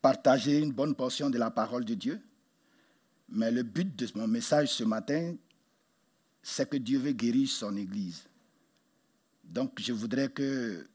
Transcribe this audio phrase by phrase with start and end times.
[0.00, 2.20] partager une bonne portion de la parole de Dieu.
[3.28, 5.36] Mais le but de mon message ce matin,
[6.42, 8.24] c'est que Dieu veut guérir son Église.
[9.44, 10.86] Donc je voudrais que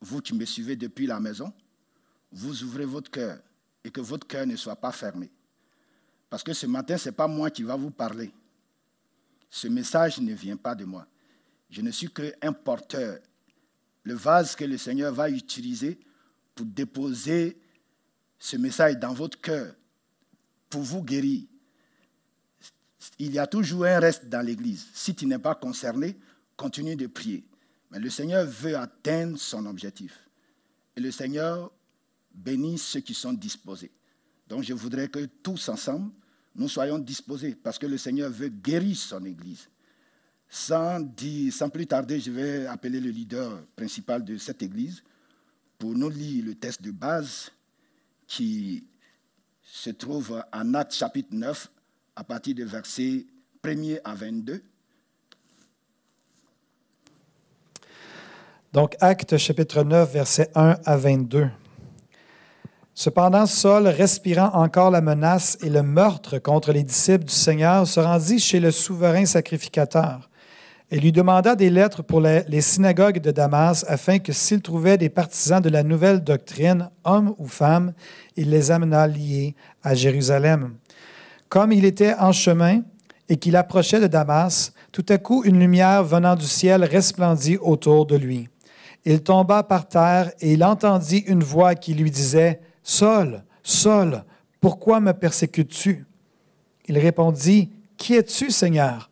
[0.00, 1.52] vous qui me suivez depuis la maison,
[2.32, 3.38] vous ouvrez votre cœur
[3.84, 5.30] et que votre cœur ne soit pas fermé.
[6.28, 8.32] Parce que ce matin, ce n'est pas moi qui va vous parler.
[9.50, 11.06] Ce message ne vient pas de moi.
[11.70, 13.18] Je ne suis qu'un porteur.
[14.04, 15.98] Le vase que le Seigneur va utiliser
[16.54, 17.58] pour déposer
[18.40, 19.74] ce message dans votre cœur
[20.70, 21.44] pour vous guérir.
[23.18, 24.88] Il y a toujours un reste dans l'Église.
[24.94, 26.18] Si tu n'es pas concerné,
[26.56, 27.44] continue de prier.
[27.90, 30.26] Mais le Seigneur veut atteindre son objectif.
[30.96, 31.70] Et le Seigneur
[32.34, 33.90] bénit ceux qui sont disposés.
[34.48, 36.10] Donc je voudrais que tous ensemble,
[36.54, 39.68] nous soyons disposés parce que le Seigneur veut guérir son Église.
[40.48, 41.00] Sans,
[41.52, 45.02] sans plus tarder, je vais appeler le leader principal de cette Église
[45.78, 47.50] pour nous lire le test de base
[48.30, 48.84] qui
[49.60, 51.68] se trouve en Actes chapitre 9,
[52.14, 53.26] à partir des versets
[53.64, 54.62] 1er à 22.
[58.72, 61.48] Donc, Actes chapitre 9, versets 1 à 22.
[62.94, 67.98] Cependant, Saul, respirant encore la menace et le meurtre contre les disciples du Seigneur, se
[67.98, 70.29] rendit chez le souverain sacrificateur
[70.90, 75.08] et lui demanda des lettres pour les, synagogues de Damas, afin que s'il trouvait des
[75.08, 77.92] partisans de la nouvelle doctrine, hommes ou femmes,
[78.36, 80.74] il les amena liés à Jérusalem.
[81.48, 82.80] Comme il était en chemin
[83.28, 88.06] et qu'il approchait de Damas, tout à coup une lumière venant du ciel resplendit autour
[88.06, 88.48] de lui.
[89.04, 94.24] Il tomba par terre et il entendit une voix qui lui disait, Saul, Saul,
[94.60, 96.04] pourquoi me persécutes-tu
[96.86, 99.10] Il répondit, Qui es-tu, Seigneur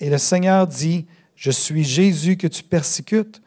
[0.00, 1.06] Et le Seigneur dit,
[1.38, 3.40] je suis Jésus que tu persécutes.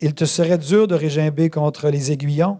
[0.00, 2.58] Il te serait dur de régimber contre les aiguillons.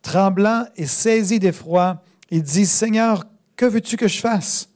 [0.00, 3.24] Tremblant et saisi d'effroi, il dit, Seigneur,
[3.56, 4.70] que veux-tu que je fasse?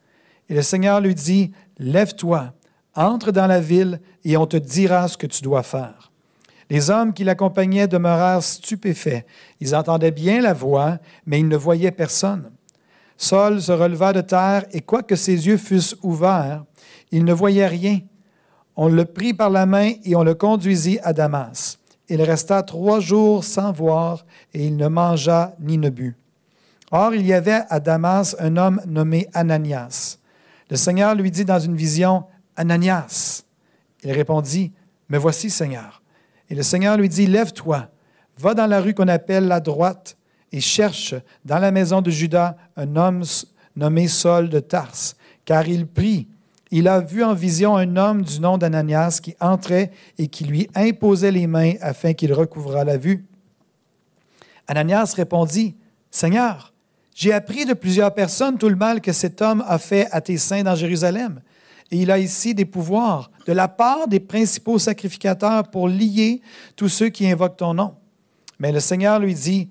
[0.50, 2.52] Et le Seigneur lui dit, Lève-toi,
[2.94, 6.12] entre dans la ville et on te dira ce que tu dois faire.
[6.68, 9.24] Les hommes qui l'accompagnaient demeurèrent stupéfaits.
[9.58, 12.50] Ils entendaient bien la voix, mais ils ne voyaient personne.
[13.16, 16.64] Saul se releva de terre et quoique ses yeux fussent ouverts,
[17.10, 18.00] il ne voyait rien.
[18.76, 21.78] On le prit par la main et on le conduisit à Damas.
[22.08, 26.16] Il resta trois jours sans voir et il ne mangea ni ne but.
[26.90, 30.18] Or, il y avait à Damas un homme nommé Ananias.
[30.70, 32.24] Le Seigneur lui dit dans une vision,
[32.56, 33.44] Ananias.
[34.02, 34.72] Il répondit,
[35.08, 36.02] Me voici, Seigneur.
[36.50, 37.88] Et le Seigneur lui dit, Lève-toi,
[38.38, 40.16] va dans la rue qu'on appelle la droite
[40.52, 41.14] et cherche
[41.44, 43.22] dans la maison de Judas un homme
[43.76, 46.28] nommé Saul de Tarse, car il prie
[46.76, 50.68] il a vu en vision un homme du nom d'Ananias qui entrait et qui lui
[50.74, 53.24] imposait les mains afin qu'il recouvrât la vue.
[54.66, 55.76] Ananias répondit,
[56.10, 56.74] Seigneur,
[57.14, 60.36] j'ai appris de plusieurs personnes tout le mal que cet homme a fait à tes
[60.36, 61.42] saints dans Jérusalem.
[61.92, 66.42] Et il a ici des pouvoirs de la part des principaux sacrificateurs pour lier
[66.74, 67.94] tous ceux qui invoquent ton nom.
[68.58, 69.68] Mais le Seigneur lui dit,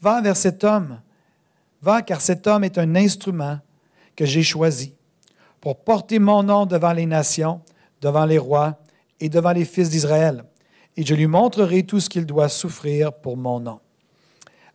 [0.00, 0.98] Va vers cet homme,
[1.82, 3.58] va car cet homme est un instrument
[4.16, 4.94] que j'ai choisi
[5.60, 7.60] pour porter mon nom devant les nations,
[8.00, 8.78] devant les rois
[9.20, 10.44] et devant les fils d'Israël.
[10.96, 13.80] Et je lui montrerai tout ce qu'il doit souffrir pour mon nom.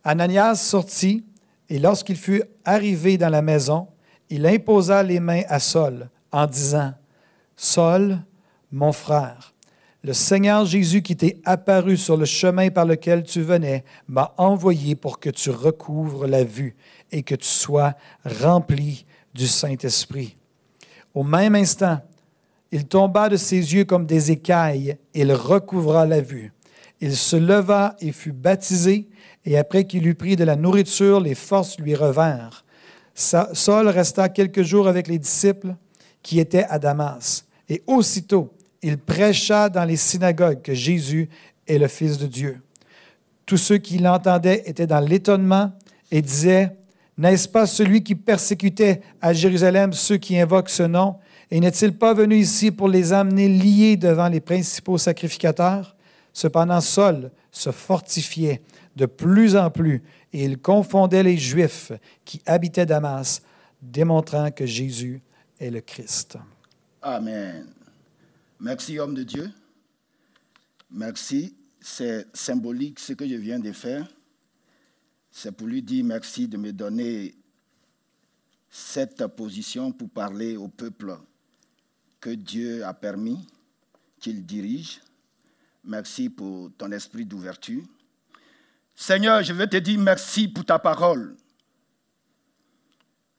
[0.04, 1.26] Ananias sortit,
[1.70, 3.88] et lorsqu'il fut arrivé dans la maison,
[4.30, 6.94] il imposa les mains à Saul en disant,
[7.56, 8.20] Saul,
[8.72, 9.54] mon frère,
[10.04, 14.96] le Seigneur Jésus qui t'est apparu sur le chemin par lequel tu venais m'a envoyé
[14.96, 16.76] pour que tu recouvres la vue
[17.12, 17.94] et que tu sois
[18.26, 20.36] rempli du Saint-Esprit.
[21.14, 22.02] Au même instant,
[22.72, 26.52] il tomba de ses yeux comme des écailles, il recouvra la vue.
[27.02, 29.08] Il se leva et fut baptisé,
[29.46, 32.64] et après qu'il eut pris de la nourriture, les forces lui revinrent.
[33.14, 35.76] Saul resta quelques jours avec les disciples
[36.24, 41.30] qui étaient à Damas, et aussitôt il prêcha dans les synagogues que Jésus
[41.68, 42.62] est le Fils de Dieu.
[43.46, 45.72] Tous ceux qui l'entendaient étaient dans l'étonnement
[46.12, 46.76] et disaient,
[47.18, 51.16] n'est-ce pas celui qui persécutait à Jérusalem ceux qui invoquent ce nom?
[51.52, 55.96] Et n'est-il pas venu ici pour les amener liés devant les principaux sacrificateurs?
[56.32, 58.62] Cependant, Saul se fortifiait
[58.96, 60.02] de plus en plus
[60.32, 61.92] et il confondait les Juifs
[62.26, 63.44] qui habitaient Damas,
[63.82, 65.22] démontrant que Jésus
[65.60, 66.38] est le Christ.
[67.02, 67.68] Amen.
[68.60, 69.52] Merci, homme de Dieu.
[70.90, 71.56] Merci.
[71.80, 74.08] C'est symbolique ce que je viens de faire.
[75.36, 77.34] C'est pour lui dire merci de me donner
[78.70, 81.18] cette position pour parler au peuple
[82.22, 83.40] que Dieu a permis
[84.20, 85.02] qu'il dirige.
[85.84, 87.82] Merci pour ton esprit d'ouverture.
[88.94, 91.36] Seigneur, je veux te dire merci pour ta parole.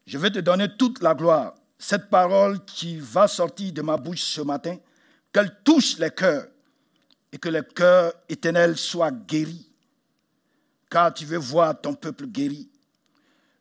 [0.05, 1.55] Je vais te donner toute la gloire.
[1.79, 4.77] Cette parole qui va sortir de ma bouche ce matin,
[5.33, 6.49] qu'elle touche les cœurs
[7.31, 9.71] et que les cœurs éternels soient guéris.
[10.95, 12.69] Car tu veux voir ton peuple guéri.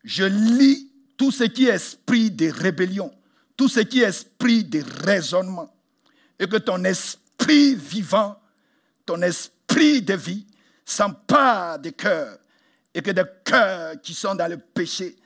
[0.04, 3.12] Je lis tout ce qui est esprit de rébellion,
[3.56, 5.74] tout ce qui est esprit de raisonnement,
[6.38, 8.40] et que ton esprit vivant,
[9.04, 10.46] ton esprit de vie,
[10.84, 12.38] s'empare des cœurs,
[12.94, 15.16] et que des cœurs qui sont dans le péché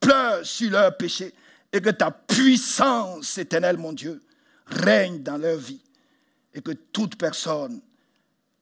[0.00, 1.34] pleurent sur leur péché,
[1.70, 4.22] et que ta puissance éternelle, mon Dieu,
[4.68, 5.82] règne dans leur vie,
[6.54, 7.82] et que toute personne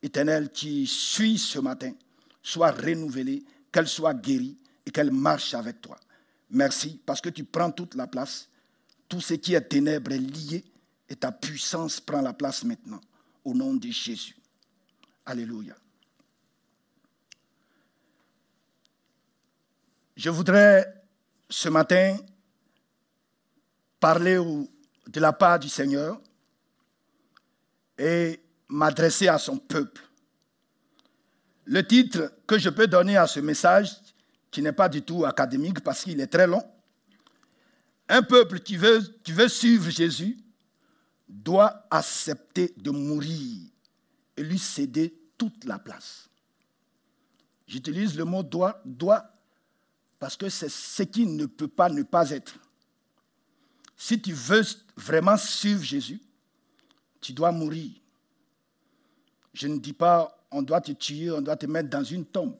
[0.02, 1.92] éternelle qui suit ce matin
[2.42, 5.98] soit renouvelée, qu'elle soit guérie et qu'elle marche avec toi.
[6.50, 8.48] Merci parce que tu prends toute la place.
[9.08, 10.64] Tout ce qui est ténèbres est lié
[11.08, 13.00] et ta puissance prend la place maintenant.
[13.44, 14.36] Au nom de Jésus.
[15.24, 15.74] Alléluia.
[20.16, 21.02] Je voudrais
[21.48, 22.16] ce matin
[23.98, 24.38] parler
[25.06, 26.20] de la part du Seigneur
[27.98, 30.02] et m'adresser à son peuple.
[31.70, 33.92] Le titre que je peux donner à ce message,
[34.50, 36.64] qui n'est pas du tout académique parce qu'il est très long.
[38.08, 39.00] Un peuple qui veut,
[39.48, 40.36] suivre Jésus
[41.28, 43.68] doit accepter de mourir
[44.36, 46.28] et lui céder toute la place.
[47.68, 49.32] J'utilise le mot doit, doit
[50.18, 52.54] parce que c'est ce qui ne peut pas ne pas être.
[53.96, 54.64] Si tu veux
[54.96, 56.20] vraiment suivre Jésus,
[57.20, 57.92] tu dois mourir.
[59.54, 62.56] Je ne dis pas on doit te tuer, on doit te mettre dans une tombe.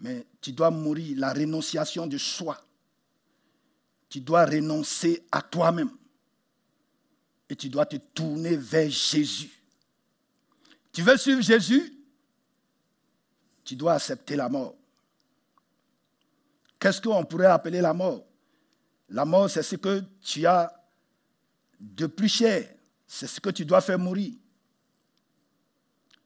[0.00, 2.60] Mais tu dois mourir, la rénonciation de soi.
[4.08, 5.90] Tu dois renoncer à toi-même.
[7.48, 9.50] Et tu dois te tourner vers Jésus.
[10.92, 11.92] Tu veux suivre Jésus?
[13.64, 14.74] Tu dois accepter la mort.
[16.78, 18.24] Qu'est-ce qu'on pourrait appeler la mort?
[19.08, 20.72] La mort, c'est ce que tu as
[21.80, 22.68] de plus cher.
[23.06, 24.34] C'est ce que tu dois faire mourir.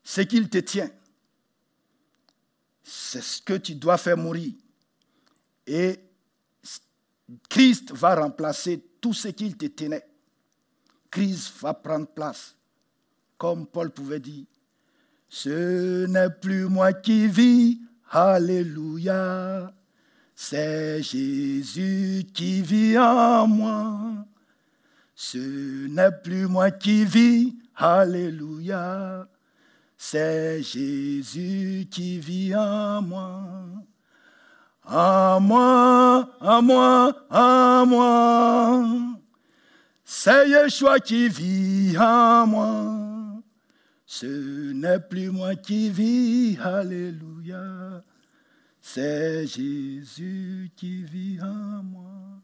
[0.05, 0.91] Ce qu'il te tient
[2.83, 4.53] c'est ce que tu dois faire mourir.
[5.67, 5.99] Et
[7.49, 10.07] Christ va remplacer tout ce qu'il te tenait.
[11.11, 12.55] Christ va prendre place.
[13.39, 14.45] Comme Paul pouvait dire,
[15.29, 19.73] ce n'est plus moi qui vis, Alléluia.
[20.35, 24.27] C'est Jésus qui vit en moi.
[25.15, 29.29] Ce n'est plus moi qui vis, Alléluia.
[30.05, 33.41] C'est Jésus qui vit en moi.
[34.85, 38.85] En moi, en moi, en moi.
[40.05, 43.43] C'est Yeshua qui vit en moi.
[44.05, 48.03] Ce n'est plus moi qui vis, Alléluia.
[48.81, 52.43] C'est Jésus qui vit en moi.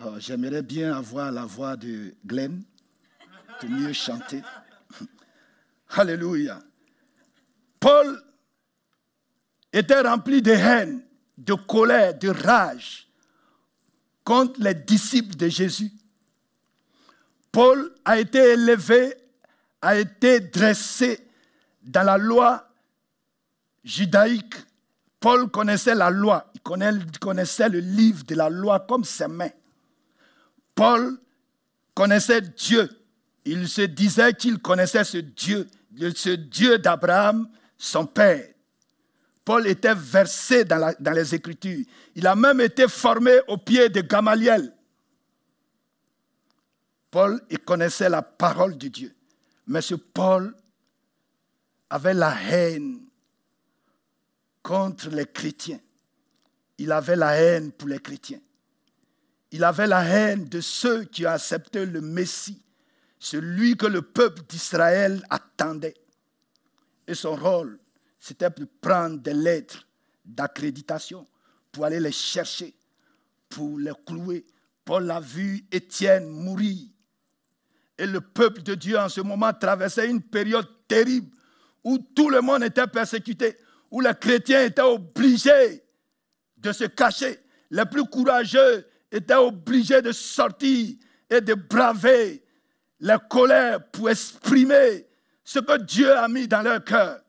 [0.00, 2.64] Oh, j'aimerais bien avoir la voix de Glenn
[3.60, 4.42] pour mieux chanter.
[5.96, 6.60] Alléluia.
[7.80, 8.22] Paul
[9.72, 11.02] était rempli de haine,
[11.38, 13.08] de colère, de rage
[14.24, 15.90] contre les disciples de Jésus.
[17.50, 19.14] Paul a été élevé,
[19.80, 21.26] a été dressé
[21.82, 22.68] dans la loi
[23.82, 24.54] judaïque.
[25.18, 26.60] Paul connaissait la loi, il
[27.18, 29.50] connaissait le livre de la loi comme ses mains.
[30.74, 31.18] Paul
[31.94, 32.90] connaissait Dieu.
[33.46, 35.66] Il se disait qu'il connaissait ce Dieu
[36.14, 37.48] ce Dieu d'Abraham,
[37.78, 38.48] son père.
[39.44, 41.84] Paul était versé dans, les Écritures.
[42.16, 44.74] Il a même été formé au pied de Gamaliel.
[47.10, 49.14] Paul il connaissait la parole de Dieu.
[49.68, 50.54] Mais ce Paul
[51.88, 53.06] avait la haine
[54.62, 55.80] contre les chrétiens.
[56.78, 58.40] Il avait la haine pour les chrétiens.
[59.52, 62.60] Il avait la haine de ceux qui ont accepté le Messie
[63.18, 65.94] celui que le peuple d'Israël attendait.
[67.06, 67.78] Et son rôle,
[68.18, 69.86] c'était de prendre des lettres
[70.24, 71.26] d'accréditation
[71.70, 72.74] pour aller les chercher,
[73.48, 74.44] pour les clouer.
[74.84, 76.88] Paul a vu Étienne mourir.
[77.98, 81.30] Et le peuple de Dieu en ce moment traversait une période terrible
[81.82, 83.56] où tout le monde était persécuté,
[83.90, 85.82] où les chrétiens étaient obligés
[86.56, 87.38] de se cacher.
[87.70, 90.96] Les plus courageux étaient obligés de sortir
[91.30, 92.42] et de braver
[93.00, 95.06] la colère pour exprimer
[95.44, 97.22] ce que Dieu a mis dans leur cœur.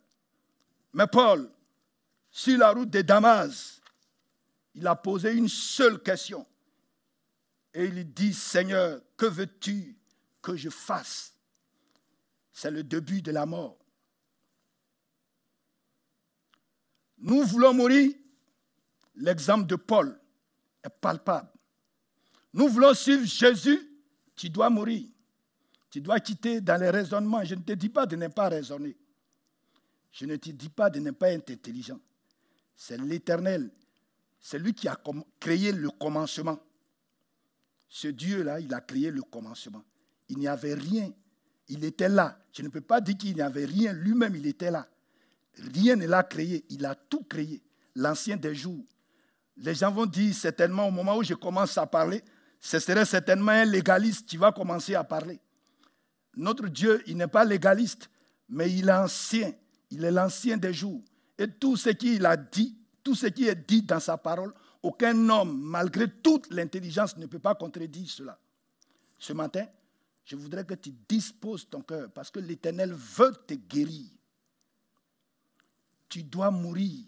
[0.93, 1.50] Mais Paul,
[2.31, 3.81] sur la route de Damas,
[4.74, 6.45] il a posé une seule question.
[7.74, 9.97] Et il dit, Seigneur, que veux-tu
[10.41, 11.33] que je fasse?
[12.51, 13.77] C'est le début de la mort.
[17.19, 18.12] Nous voulons mourir.
[19.15, 20.19] L'exemple de Paul
[20.83, 21.50] est palpable.
[22.53, 23.79] Nous voulons suivre Jésus.
[24.36, 25.07] Tu dois mourir.
[25.89, 27.44] Tu dois quitter dans les raisonnements.
[27.44, 28.96] Je ne te dis pas de ne pas raisonner.
[30.12, 32.00] Je ne te dis pas de ne pas être intelligent.
[32.75, 33.70] C'est l'Éternel.
[34.39, 35.00] C'est lui qui a
[35.39, 36.60] créé le commencement.
[37.89, 39.84] Ce Dieu-là, il a créé le commencement.
[40.29, 41.12] Il n'y avait rien.
[41.70, 42.38] Il était là.
[42.51, 43.94] Je ne peux pas dire qu'il n'y avait rien.
[43.94, 44.88] Lui-même, il était là.
[45.74, 46.65] Rien ne l'a créé.
[46.70, 47.62] Il a tout créé.
[47.96, 48.84] L'ancien des jours.
[49.58, 52.24] Les gens vont dire certainement au moment où je commence à parler,
[52.60, 55.39] ce serait certainement un légaliste qui va commencer à parler.
[56.38, 58.10] Notre Dieu, il n'est pas légaliste,
[58.48, 59.51] mais il est ancien.
[59.89, 61.01] Il est l'ancien des jours.
[61.38, 64.53] Et tout ce qu'il a dit, tout ce qui est dit dans sa parole,
[64.84, 68.39] aucun homme, malgré toute l'intelligence, ne peut pas contredire cela.
[69.17, 69.65] Ce matin,
[70.25, 74.08] je voudrais que tu disposes ton cœur parce que l'Éternel veut te guérir.
[76.08, 77.06] Tu dois mourir.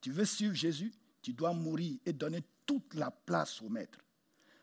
[0.00, 3.98] Tu veux suivre Jésus, tu dois mourir et donner toute la place au Maître.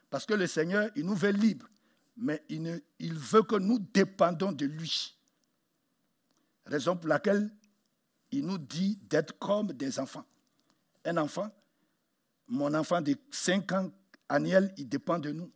[0.10, 1.68] Parce que le Seigneur, il nous veut libres,
[2.18, 5.16] mais il, veut que nous dépendons de lui.
[6.66, 7.50] Raison pour laquelle
[8.32, 10.26] il nous dit d'être comme des enfants.
[11.06, 11.50] Un enfant,
[12.48, 13.92] mon enfant de 5 ans,
[14.28, 15.52] Aniel, il dépend de nous.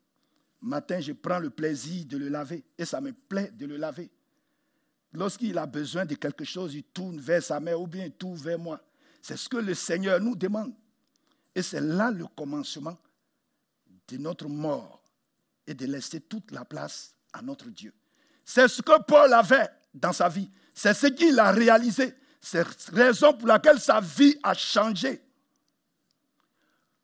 [0.61, 4.11] Matin, je prends le plaisir de le laver et ça me plaît de le laver.
[5.13, 8.37] Lorsqu'il a besoin de quelque chose, il tourne vers sa mère ou bien il tourne
[8.37, 8.79] vers moi.
[9.21, 10.73] C'est ce que le Seigneur nous demande.
[11.53, 12.97] Et c'est là le commencement
[14.07, 15.00] de notre mort
[15.73, 17.93] de laisser toute la place à notre Dieu.
[18.45, 20.49] C'est ce que Paul avait dans sa vie.
[20.73, 22.15] C'est ce qu'il a réalisé.
[22.39, 25.21] C'est la raison pour laquelle sa vie a changé.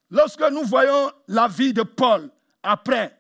[0.09, 2.29] Lorsque nous voyons la vie de Paul
[2.63, 3.17] après,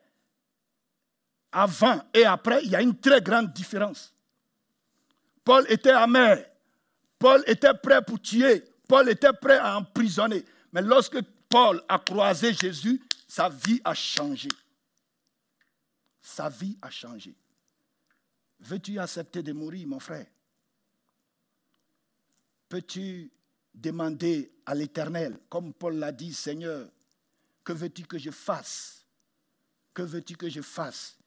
[1.51, 4.13] avant et après, il y a une très grande différence.
[5.43, 6.43] Paul était amer.
[7.19, 8.63] Paul était prêt pour tuer.
[8.87, 10.43] Paul était prêt à emprisonner.
[10.71, 14.49] Mais lorsque Paul a croisé Jésus, sa vie a changé.
[16.27, 17.33] Sa vie a changé.
[18.59, 20.27] Veux-tu accepter de mourir, mon frère?
[22.67, 23.31] Peux-tu
[23.73, 26.89] demander à l'Éternel, comme Paul l'a dit, Seigneur,
[27.63, 29.05] que veux-tu que je fasse?
[29.93, 31.17] Que veux-tu que je fasse?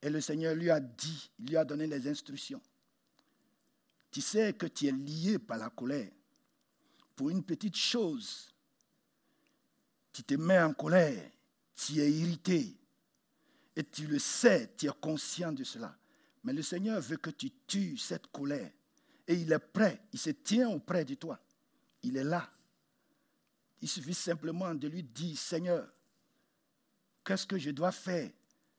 [0.00, 2.62] Et le Seigneur lui a dit, il lui a donné les instructions.
[4.12, 6.12] Tu sais que tu es lié par la colère.
[7.16, 8.54] Pour une petite chose,
[10.12, 11.28] tu te mets en colère,
[11.74, 12.76] tu es irrité.
[13.76, 15.96] Et tu le sais, tu es conscient de cela.
[16.44, 18.70] Mais le Seigneur veut que tu tues cette colère
[19.26, 21.38] et il est prêt, il se tient auprès de toi.
[22.02, 22.48] Il est là.
[23.80, 25.88] Il suffit simplement de lui dire, Seigneur,
[27.24, 28.30] qu'est-ce que je dois faire?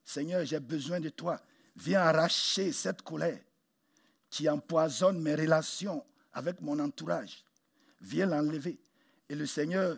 [0.04, 1.42] Seigneur, j'ai besoin de toi.
[1.76, 3.40] Viens arracher cette colère
[4.30, 7.44] qui empoisonne mes relations avec mon entourage.
[8.02, 8.80] Viens l'enlever.
[9.30, 9.98] Et le Seigneur,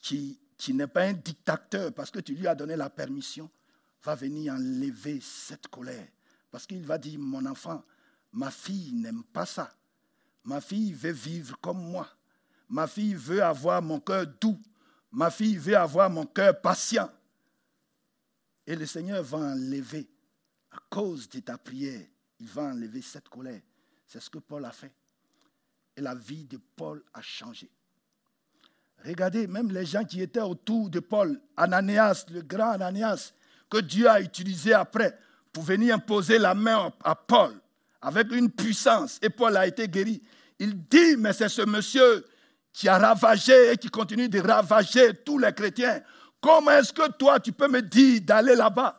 [0.00, 3.50] qui, qui n'est pas un dictateur parce que tu lui as donné la permission,
[4.02, 6.06] va venir enlever cette colère.
[6.50, 7.82] Parce qu'il va dire, mon enfant,
[8.32, 9.72] Ma fille n'aime pas ça.
[10.44, 12.08] Ma fille veut vivre comme moi.
[12.68, 14.60] Ma fille veut avoir mon cœur doux.
[15.10, 17.10] Ma fille veut avoir mon cœur patient.
[18.66, 20.08] Et le Seigneur va enlever,
[20.70, 22.06] à cause de ta prière,
[22.38, 23.60] il va enlever cette colère.
[24.06, 24.92] C'est ce que Paul a fait.
[25.96, 27.68] Et la vie de Paul a changé.
[29.04, 33.32] Regardez, même les gens qui étaient autour de Paul, Ananias, le grand Ananias,
[33.70, 35.16] que Dieu a utilisé après
[35.52, 37.54] pour venir imposer la main à Paul
[38.02, 40.22] avec une puissance, et Paul a été guéri.
[40.58, 42.26] Il dit, mais c'est ce monsieur
[42.72, 46.02] qui a ravagé et qui continue de ravager tous les chrétiens.
[46.40, 48.96] Comment est-ce que toi, tu peux me dire d'aller là-bas?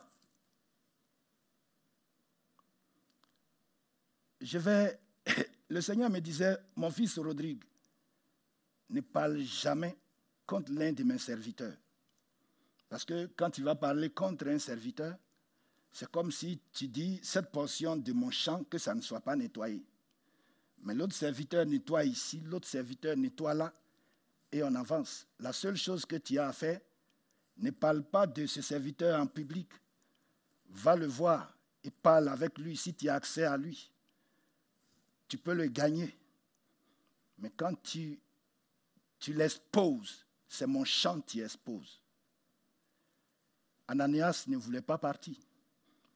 [4.40, 5.00] Je vais.
[5.68, 7.64] Le Seigneur me disait, mon fils Rodrigue,
[8.90, 9.96] ne parle jamais
[10.44, 11.72] contre l'un de mes serviteurs.
[12.92, 15.16] Parce que quand tu vas parler contre un serviteur,
[15.90, 19.34] c'est comme si tu dis cette portion de mon champ que ça ne soit pas
[19.34, 19.82] nettoyé.
[20.82, 23.72] Mais l'autre serviteur nettoie ici, l'autre serviteur nettoie là,
[24.52, 25.26] et on avance.
[25.40, 26.82] La seule chose que tu as à faire,
[27.56, 29.70] ne parle pas de ce serviteur en public.
[30.68, 33.90] Va le voir et parle avec lui si tu as accès à lui.
[35.28, 36.14] Tu peux le gagner.
[37.38, 38.20] Mais quand tu,
[39.18, 42.01] tu l'exposes, c'est mon chant qui expose.
[43.92, 45.36] Ananias ne voulait pas partir.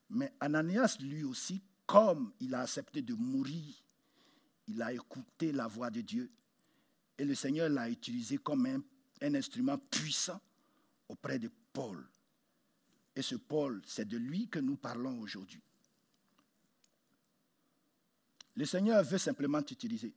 [0.09, 3.75] Mais Ananias, lui aussi, comme il a accepté de mourir,
[4.67, 6.31] il a écouté la voix de Dieu.
[7.19, 10.41] Et le Seigneur l'a utilisé comme un, instrument puissant
[11.07, 12.03] auprès de Paul.
[13.15, 15.63] Et ce Paul, c'est de lui que nous parlons aujourd'hui.
[18.55, 20.15] Le Seigneur veut simplement t'utiliser.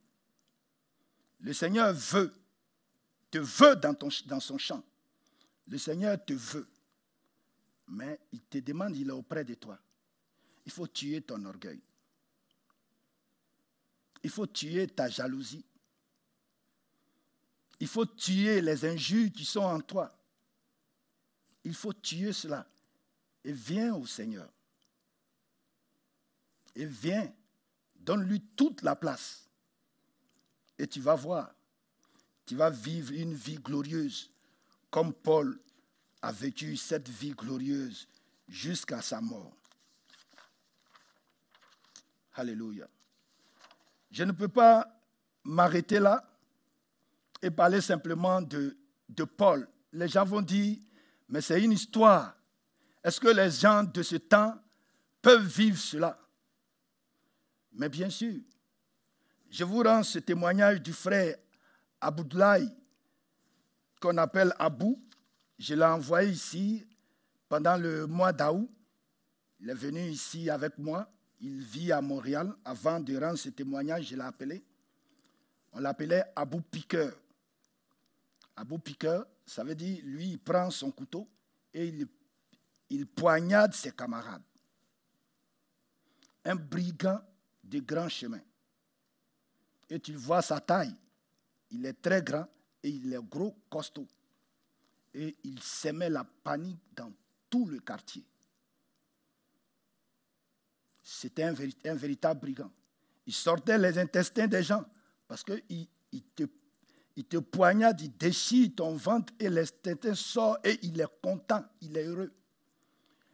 [1.40, 2.32] Le Seigneur veut,
[3.30, 4.82] te veut dans son champ.
[5.68, 6.66] Le Seigneur te veut.
[7.90, 9.78] Mais il te demande, il est auprès de toi.
[10.64, 11.80] Il faut tuer ton orgueil.
[14.22, 15.64] Il faut tuer ta jalousie.
[17.80, 20.12] Il faut tuer les injures qui sont en toi.
[21.64, 22.66] Il faut tuer cela.
[23.42, 24.48] Et viens au Seigneur.
[26.76, 27.32] Et viens.
[27.96, 29.48] Donne-lui toute la place.
[30.78, 31.52] Et tu vas voir.
[32.46, 34.30] Tu vas vivre une vie glorieuse
[34.90, 35.58] comme Paul
[36.22, 38.06] a vécu cette vie glorieuse
[38.48, 39.56] jusqu'à sa mort.
[42.34, 42.88] Alléluia.
[44.10, 44.86] Je ne peux pas
[45.44, 46.24] m'arrêter là
[47.42, 48.76] et parler simplement de,
[49.36, 49.68] Paul.
[49.92, 50.78] Les gens vont dire,
[51.28, 52.36] mais c'est une histoire.
[53.02, 54.54] Est-ce que les gens de ce temps
[55.22, 56.18] peuvent vivre cela?
[57.72, 58.40] Mais bien sûr.
[59.50, 61.36] Je vous rends ce témoignage du frère
[62.00, 62.68] Aboudlaï,
[64.00, 65.02] qu'on appelle Abou.
[65.60, 66.86] Je l'ai envoyé ici
[67.46, 68.66] pendant le mois d'août.
[69.60, 71.06] Il est venu ici avec moi.
[71.38, 72.56] Il vit à Montréal.
[72.64, 74.64] Avant de rendre ce témoignage, je l'ai appelé.
[75.72, 77.12] On l'appelait Abou Piqueur.
[78.56, 81.28] Abou Piqueur, ça veut dire, lui, il prend son couteau
[81.74, 82.06] et il,
[82.88, 84.42] il poignarde ses camarades.
[86.42, 87.20] Un brigand
[87.62, 88.40] de grand chemin.
[89.90, 90.96] Et tu vois sa taille.
[91.70, 92.46] Il est très grand
[92.82, 94.08] et il est gros, costaud.
[95.14, 97.12] Et il s'aimait la panique dans
[97.48, 98.24] tout le quartier.
[101.02, 101.52] C'était un,
[101.94, 102.70] véritable brigand.
[103.26, 104.84] Il sortait les intestins des gens
[105.26, 106.44] parce qu'il il te,
[107.16, 112.04] il poignarde, il déchire ton ventre et l'intestin sort et il est content, il est
[112.04, 112.32] heureux.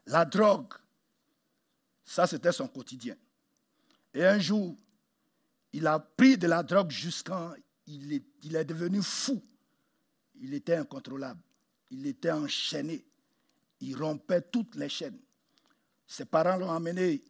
[0.07, 0.73] La drogue,
[2.05, 3.17] ça c'était son quotidien.
[4.15, 4.75] Et un jour,
[5.73, 7.55] il a pris de la drogue jusqu'à...
[7.89, 8.13] Il
[8.57, 9.41] est devenu fou.
[10.41, 11.41] Il était incontrôlable.
[11.91, 13.05] Il était enchaîné.
[13.81, 15.19] Il rompait toutes les chaînes.
[16.07, 17.23] Ses parents l'ont amené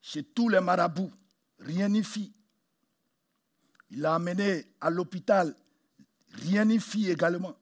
[0.00, 1.12] chez tous les marabouts.
[1.58, 2.32] Rien n'y fit.
[3.90, 5.54] Il l'a amené à l'hôpital.
[6.34, 7.56] Rien n'y fit également.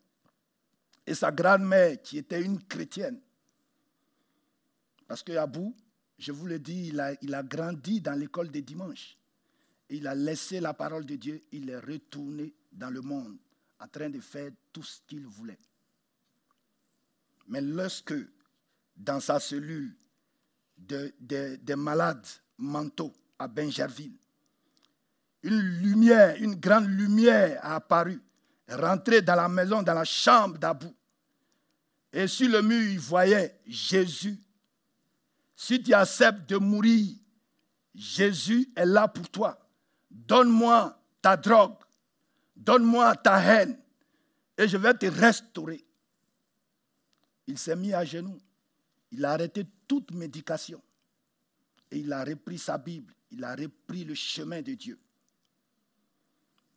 [1.06, 3.20] Et sa grand-mère, qui était une chrétienne,
[5.06, 5.76] parce que Abou,
[6.18, 9.18] je vous le dis, il a, il a grandi dans l'école des dimanches.
[9.90, 13.36] Il a laissé la parole de Dieu, il est retourné dans le monde
[13.80, 15.58] en train de faire tout ce qu'il voulait.
[17.48, 18.14] Mais lorsque,
[18.96, 19.94] dans sa cellule
[20.78, 22.26] de, de, malades
[22.58, 24.16] mentaux à Benjerville,
[25.42, 28.20] une lumière, une grande lumière a apparu,
[28.68, 30.94] rentré dans la maison, dans la chambre d'Abou.
[32.12, 34.38] Et sur le mur, il voyait Jésus.
[35.56, 37.14] Si tu acceptes de mourir,
[37.94, 39.58] Jésus est là pour toi.
[40.10, 41.76] Donne-moi ta drogue,
[42.56, 43.78] donne-moi ta haine,
[44.56, 45.83] et je vais te restaurer.
[47.46, 48.38] Il s'est mis à genoux.
[49.10, 50.82] Il a arrêté toute médication.
[51.90, 53.14] Et il a repris sa Bible.
[53.30, 54.98] Il a repris le chemin de Dieu.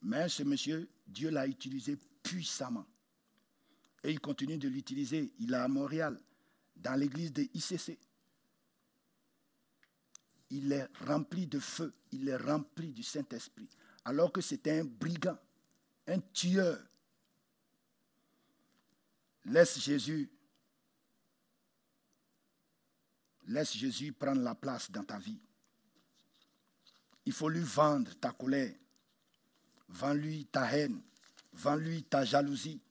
[0.02, 2.86] Mais ce monsieur, Dieu l'a utilisé puissamment.
[4.04, 5.34] Et il continue de l'utiliser.
[5.40, 6.20] Il est à Montréal,
[6.76, 7.98] dans l'église de ICC.
[10.50, 11.94] Il est rempli de feu.
[12.12, 13.68] Il est rempli du Saint-Esprit.
[14.06, 15.38] Alors que c'était un brigand,
[16.08, 16.80] un tueur.
[19.46, 20.30] Laisse Jésus
[23.48, 25.40] Laisse Jésus prendre la place dans ta vie.
[27.26, 28.74] Il faut lui vendre ta colère.
[29.90, 31.02] Vends-lui ta haine.
[31.54, 32.82] Vends-lui ta jalousie.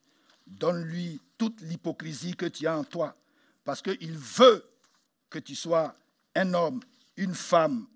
[0.45, 3.15] Donne-lui toute l'hypocrisie que tu as en toi.
[3.63, 4.67] Parce qu'il veut
[5.29, 5.95] que tu sois
[6.35, 6.81] un homme,
[7.17, 7.87] une femme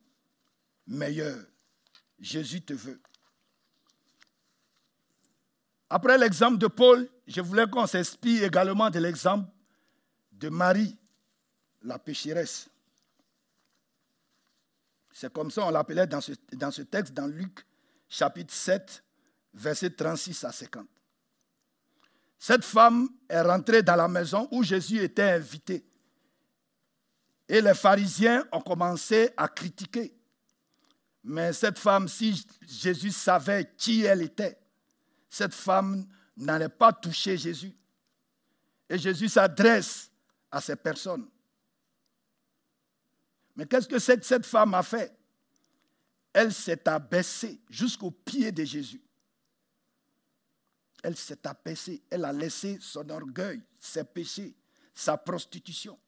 [0.86, 1.44] meilleure.
[2.20, 3.02] Jésus te veut.
[5.90, 9.50] Après l'exemple de Paul, je voulais qu'on s'inspire également de l'exemple
[10.32, 10.98] de Marie
[11.84, 12.70] la pécheresse.
[15.12, 17.66] C'est comme ça on l'appelait dans ce, dans ce texte, dans Luc
[18.08, 19.04] chapitre 7,
[19.54, 20.88] verset 36 à 50.
[22.38, 25.86] Cette femme est rentrée dans la maison où Jésus était invité.
[27.48, 30.14] Et les pharisiens ont commencé à critiquer.
[31.24, 34.58] Mais cette femme, si Jésus savait qui elle était,
[35.30, 37.76] cette femme n'allait pas toucher Jésus.
[38.90, 40.10] Et Jésus s'adresse
[40.50, 41.30] à ces personnes.
[43.56, 45.16] Mais qu'est-ce que cette femme a fait?
[46.34, 49.02] Elle s'est abaissée jusqu'au pied de Jésus.
[51.04, 54.56] Elle s'est abaissée, elle a laissé son orgueil, ses péchés,
[54.94, 56.00] sa prostitution.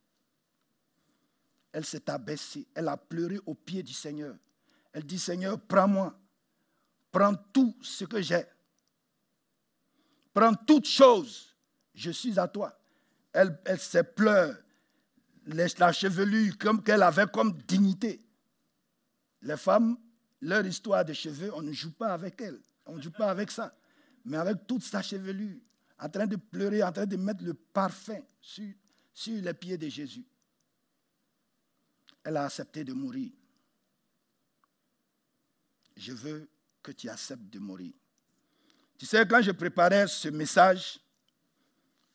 [1.71, 4.35] Elle s'est abaissée, elle a pleuré au pied du Seigneur.
[4.91, 6.15] Elle dit, Seigneur, prends-moi,
[7.11, 8.45] prends tout ce que j'ai.
[10.31, 11.55] Prends toutes choses,
[11.95, 12.79] je suis à toi.
[13.31, 14.55] Elle, elle s'est pleure,
[15.45, 18.21] la chevelure comme qu'elle avait comme dignité.
[19.41, 19.97] Les femmes,
[20.41, 23.51] leur histoire de cheveux, on ne joue pas avec elles, on ne joue pas avec
[23.51, 23.73] ça
[24.25, 25.57] mais avec toute sa chevelure,
[25.99, 28.71] en train de pleurer, en train de mettre le parfum sur,
[29.13, 30.25] sur les pieds de Jésus.
[32.23, 33.31] Elle a accepté de mourir.
[35.97, 36.49] Je veux
[36.81, 37.93] que tu acceptes de mourir.
[38.97, 40.99] Tu sais, quand je préparais ce message,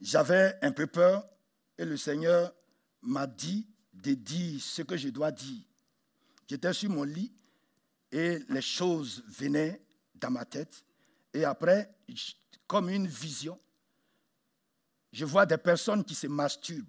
[0.00, 1.28] j'avais un peu peur
[1.76, 2.52] et le Seigneur
[3.02, 5.62] m'a dit de dire ce que je dois dire.
[6.46, 7.32] J'étais sur mon lit
[8.10, 9.82] et les choses venaient
[10.14, 10.84] dans ma tête.
[11.34, 11.94] Et après,
[12.66, 13.58] comme une vision,
[15.12, 16.86] je vois des personnes qui se masturbent.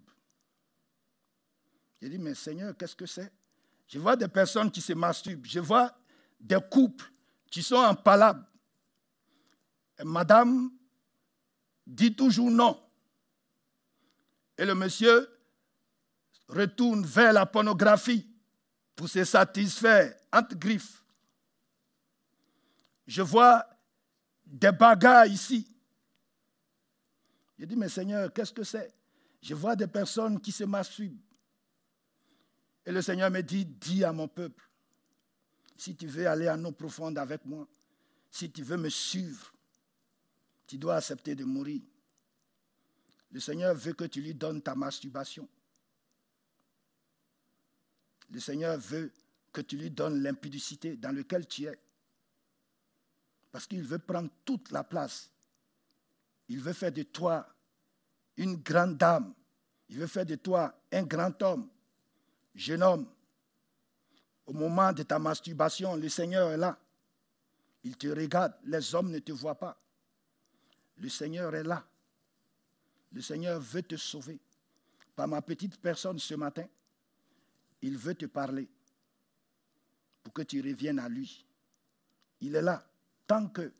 [2.01, 3.31] Je dis, mais Seigneur, qu'est-ce que c'est?
[3.87, 5.45] Je vois des personnes qui se masturbent.
[5.45, 5.93] Je vois
[6.39, 7.11] des couples
[7.49, 8.45] qui sont en palabre.
[10.03, 10.71] madame
[11.85, 12.81] dit toujours non.
[14.57, 15.27] Et le monsieur
[16.49, 18.27] retourne vers la pornographie
[18.95, 21.03] pour se satisfaire entre griffes.
[23.07, 23.65] Je vois
[24.45, 25.67] des bagarres ici.
[27.57, 28.93] Je dis, mais Seigneur, qu'est-ce que c'est?
[29.41, 31.17] Je vois des personnes qui se masturbent.
[32.85, 34.67] Et le Seigneur me dit, dis à mon peuple,
[35.77, 37.67] si tu veux aller en eau profonde avec moi,
[38.31, 39.53] si tu veux me suivre,
[40.67, 41.81] tu dois accepter de mourir.
[43.31, 45.47] Le Seigneur veut que tu lui donnes ta masturbation.
[48.29, 49.11] Le Seigneur veut
[49.51, 51.79] que tu lui donnes l'impudicité dans laquelle tu es.
[53.51, 55.29] Parce qu'il veut prendre toute la place.
[56.47, 57.47] Il veut faire de toi
[58.37, 59.33] une grande dame.
[59.89, 61.67] Il veut faire de toi un grand homme,
[62.53, 63.07] jeune homme.
[64.45, 66.77] Au moment de ta masturbation, le Seigneur est là.
[67.83, 68.53] Il te regarde.
[68.65, 69.79] Les hommes ne te voient pas.
[70.97, 71.85] Le Seigneur est là.
[73.11, 74.39] Le Seigneur veut te sauver.
[75.15, 76.65] Par ma petite personne ce matin,
[77.81, 78.67] il veut te parler
[80.23, 81.45] pour que tu reviennes à lui.
[82.41, 82.83] Il est là
[83.27, 83.71] tant que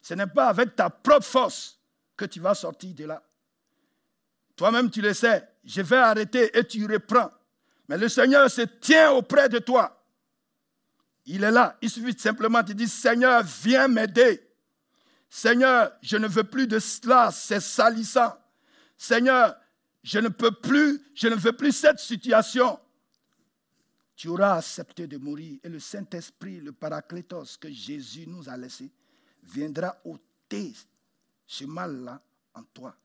[0.00, 1.78] ce n'est pas avec ta propre force
[2.16, 3.22] que tu vas sortir de là.
[4.56, 7.30] Toi-même, tu le sais, je vais arrêter et tu reprends.
[7.88, 9.94] Mais le Seigneur se tient auprès de toi.
[11.26, 11.76] Il est là.
[11.80, 14.42] Il suffit simplement de dire, Seigneur, viens m'aider.
[15.30, 18.34] Seigneur, je ne veux plus de cela, c'est salissant.
[18.96, 19.56] Seigneur,
[20.02, 22.80] je ne peux plus, je ne veux plus cette situation
[24.18, 28.90] tu auras accepté de mourir et le Saint-Esprit, le Paraclétos que Jésus nous a laissé,
[29.44, 30.74] viendra ôter
[31.46, 32.20] ce mal-là
[32.52, 32.96] en toi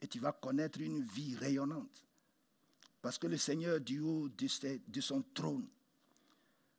[0.00, 2.06] et tu vas connaître une vie rayonnante.
[3.00, 5.66] Parce que le Seigneur du haut de son trône,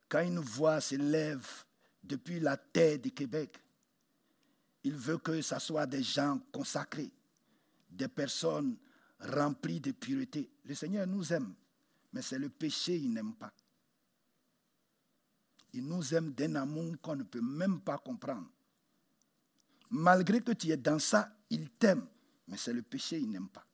[0.07, 1.45] quand une voix s'élève
[2.01, 3.61] depuis la terre du Québec,
[4.85, 7.11] il veut que ce soit des gens consacrés,
[7.89, 8.77] des personnes
[9.19, 10.49] remplies de pureté.
[10.63, 11.53] Le Seigneur nous aime,
[12.13, 13.51] mais c'est le péché qu'il n'aime pas.
[15.73, 18.49] Il nous aime d'un amour qu'on ne peut même pas comprendre.
[19.89, 22.05] Malgré que tu es dans ça, il t'aime,
[22.47, 23.65] mais c'est le péché, il n'aime pas.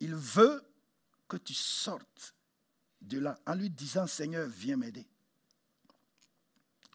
[0.00, 0.62] Il veut
[1.28, 2.34] que tu sortes
[3.00, 5.06] de là en lui disant, Seigneur, viens m'aider.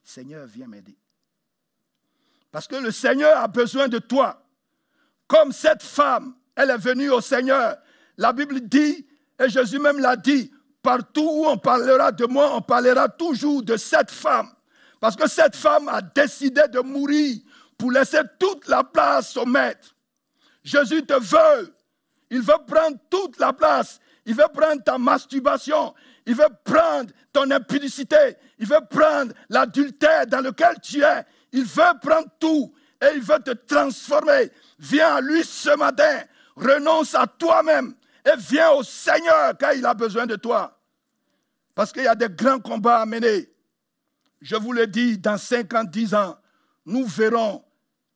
[0.03, 0.97] Seigneur, viens m'aider.
[2.51, 4.41] Parce que le Seigneur a besoin de toi.
[5.27, 7.77] Comme cette femme, elle est venue au Seigneur.
[8.17, 9.05] La Bible dit,
[9.39, 10.51] et Jésus même l'a dit,
[10.85, 14.51] Partout où on parlera de moi, on parlera toujours de cette femme.
[14.99, 17.37] Parce que cette femme a décidé de mourir
[17.75, 19.95] pour laisser toute la place au maître.
[20.63, 21.73] Jésus te veut.
[22.29, 23.99] Il veut prendre toute la place.
[24.27, 25.95] Il veut prendre ta masturbation.
[26.27, 28.37] Il veut prendre ton impudicité.
[28.59, 31.25] Il veut prendre l'adultère dans lequel tu es.
[31.51, 32.71] Il veut prendre tout
[33.01, 34.51] et il veut te transformer.
[34.77, 36.21] Viens à lui ce matin.
[36.55, 40.79] Renonce à toi-même et viens au Seigneur car il a besoin de toi.
[41.75, 43.51] Parce qu'il y a des grands combats à mener.
[44.41, 46.37] Je vous le dis, dans 50, 10 ans,
[46.85, 47.63] nous verrons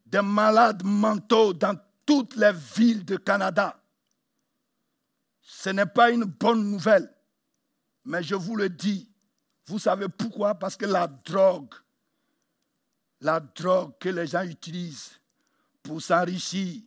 [0.05, 3.79] des malades mentaux dans toutes les villes de Canada.
[5.41, 7.13] Ce n'est pas une bonne nouvelle.
[8.05, 9.11] Mais je vous le dis,
[9.67, 10.55] vous savez pourquoi?
[10.55, 11.73] Parce que la drogue,
[13.21, 15.19] la drogue que les gens utilisent
[15.83, 16.81] pour s'enrichir,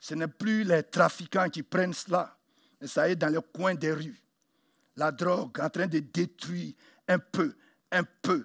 [0.00, 2.36] ce n'est plus les trafiquants qui prennent cela,
[2.80, 4.20] mais ça est dans le coin des rues.
[4.96, 6.74] La drogue en train de détruire
[7.06, 7.54] un peu,
[7.90, 8.44] un peu.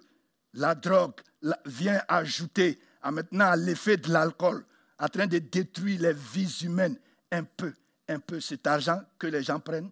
[0.54, 1.22] La drogue
[1.66, 4.66] vient ajouter à maintenant l'effet de l'alcool,
[5.00, 6.98] en train de détruire les vies humaines
[7.32, 7.74] un peu,
[8.08, 8.39] un peu.
[8.39, 9.89] Cet argent que les gens prennent,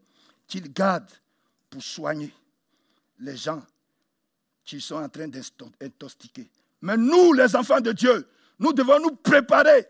[0.47, 1.12] qu'ils gardent
[1.69, 2.34] pour soigner
[3.19, 3.63] les gens
[4.63, 6.50] qui sont en train d'intoxiquer.
[6.82, 8.28] Mais nous, les enfants de Dieu,
[8.60, 9.88] nous devons nous préparer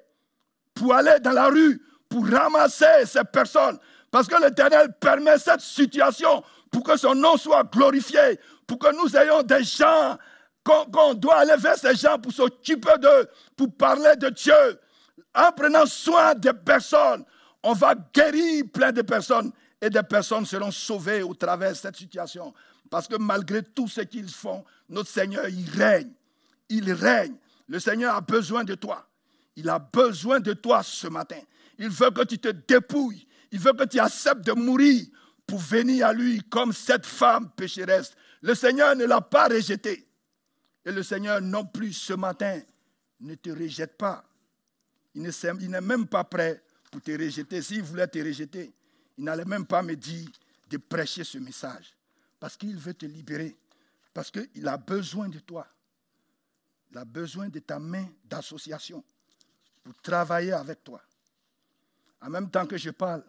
[0.73, 3.77] pour aller dans la rue, pour ramasser ces personnes.
[4.09, 9.15] Parce que l'Éternel permet cette situation pour que son nom soit glorifié, pour que nous
[9.15, 10.17] ayons des gens,
[10.63, 14.79] qu'on doit aller vers ces gens pour s'occuper d'eux, pour parler de Dieu.
[15.33, 17.23] En prenant soin des personnes,
[17.63, 21.95] on va guérir plein de personnes et des personnes seront sauvées au travers de cette
[21.95, 22.53] situation.
[22.89, 26.11] Parce que malgré tout ce qu'ils font, notre Seigneur, il règne.
[26.69, 27.35] Il règne.
[27.67, 29.07] Le Seigneur a besoin de toi.
[29.55, 31.39] Il a besoin de toi ce matin.
[31.77, 33.27] Il veut que tu te dépouilles.
[33.51, 35.05] Il veut que tu acceptes de mourir
[35.45, 38.11] pour venir à lui comme cette femme pécheresse.
[38.41, 40.07] Le Seigneur ne l'a pas rejeté.
[40.85, 42.61] Et le Seigneur non plus ce matin
[43.19, 44.23] ne te rejette pas.
[45.13, 47.61] Il n'est même pas prêt pour te rejeter.
[47.61, 48.73] S'il voulait te rejeter,
[49.17, 50.29] il n'allait même pas me dire
[50.69, 51.95] de prêcher ce message.
[52.39, 53.57] Parce qu'il veut te libérer.
[54.13, 55.67] Parce qu'il a besoin de toi.
[56.89, 59.03] Il a besoin de ta main d'association
[59.83, 61.01] pour travailler avec toi.
[62.21, 63.23] En même temps que je parle,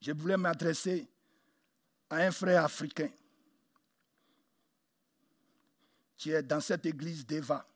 [0.00, 1.06] je voulais m'adresser
[2.10, 3.10] à un frère africain
[6.16, 7.66] qui est dans cette église d'Eva.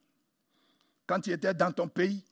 [1.07, 2.25] Quand tu étais dans ton pays,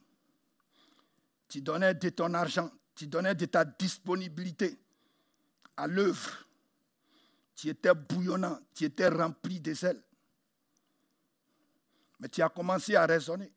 [1.48, 4.78] tu donnais de ton argent, tu donnais de ta disponibilité
[5.76, 6.44] à l'œuvre.
[7.54, 10.02] Tu étais bouillonnant, tu étais rempli de zèle.
[12.18, 13.50] Mais tu as commencé à raisonner.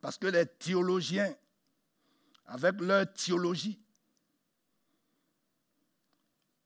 [0.00, 1.34] Parce que les théologiens,
[2.46, 3.78] avec leur théologie,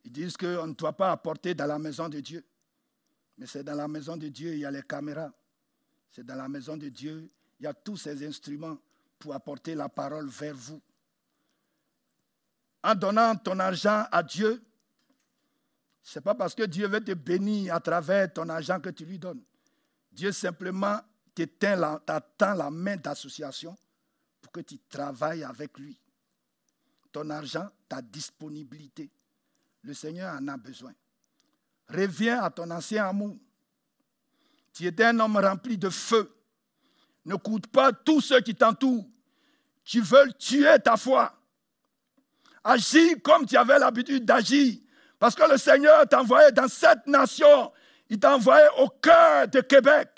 [0.04, 2.44] ils disent qu'on ne doit pas apporter dans la maison de Dieu.
[3.38, 5.32] Mais c'est dans la maison de Dieu, il y a les caméras.
[6.10, 8.78] C'est dans la maison de Dieu, il y a tous ces instruments
[9.18, 10.80] pour apporter la parole vers vous.
[12.82, 14.62] En donnant ton argent à Dieu,
[16.02, 19.06] ce n'est pas parce que Dieu veut te bénir à travers ton argent que tu
[19.06, 19.42] lui donnes.
[20.12, 21.00] Dieu simplement
[21.34, 23.76] t'attend la main d'association
[24.40, 25.98] pour que tu travailles avec lui.
[27.12, 29.10] Ton argent, ta disponibilité.
[29.82, 30.92] Le Seigneur en a besoin.
[31.88, 33.36] Reviens à ton ancien amour.
[34.72, 36.34] Tu étais un homme rempli de feu.
[37.24, 39.06] Ne coûte pas tous ceux qui t'entourent,
[39.84, 41.32] qui veulent tuer ta foi.
[42.62, 44.78] Agis comme tu avais l'habitude d'agir.
[45.18, 47.72] Parce que le Seigneur t'a envoyé dans cette nation.
[48.08, 50.13] Il t'a envoyé au cœur de Québec.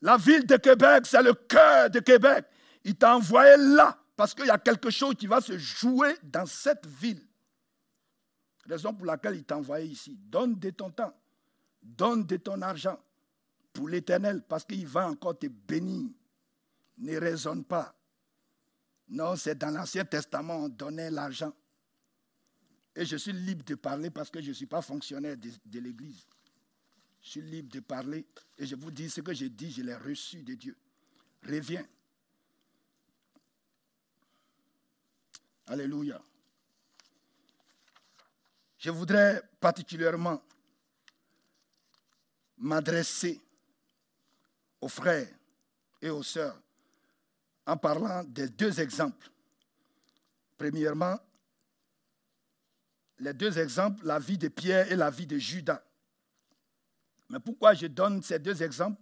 [0.00, 2.46] La ville de Québec, c'est le cœur de Québec.
[2.84, 6.46] Il t'a envoyé là parce qu'il y a quelque chose qui va se jouer dans
[6.46, 7.24] cette ville.
[8.66, 10.16] Raison pour laquelle il t'a envoyé ici.
[10.20, 11.14] Donne de ton temps,
[11.82, 12.98] donne de ton argent
[13.72, 16.10] pour l'éternel parce qu'il va encore te bénir.
[16.98, 17.94] Ne raisonne pas.
[19.08, 21.52] Non, c'est dans l'Ancien Testament, on donnait l'argent.
[22.94, 25.78] Et je suis libre de parler parce que je ne suis pas fonctionnaire de, de
[25.80, 26.26] l'Église.
[27.20, 28.26] Je suis libre de parler
[28.56, 30.76] et je vous dis ce que j'ai dit, je l'ai reçu de Dieu.
[31.42, 31.86] Reviens.
[35.66, 36.22] Alléluia.
[38.78, 40.42] Je voudrais particulièrement
[42.56, 43.40] m'adresser
[44.80, 45.28] aux frères
[46.00, 46.60] et aux sœurs
[47.66, 49.30] en parlant des deux exemples.
[50.56, 51.18] Premièrement,
[53.18, 55.82] les deux exemples, la vie de Pierre et la vie de Judas.
[57.28, 59.00] Mais pourquoi je donne ces deux exemples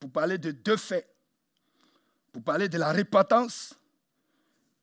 [0.00, 1.08] Pour parler de deux faits?
[2.32, 3.74] Pour parler de la repentance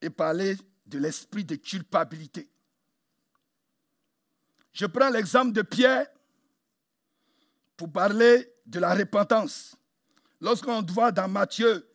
[0.01, 2.49] et parler de l'esprit de culpabilité.
[4.73, 6.07] Je prends l'exemple de Pierre
[7.77, 9.75] pour parler de la repentance.
[10.41, 11.87] Lorsqu'on voit dans Matthieu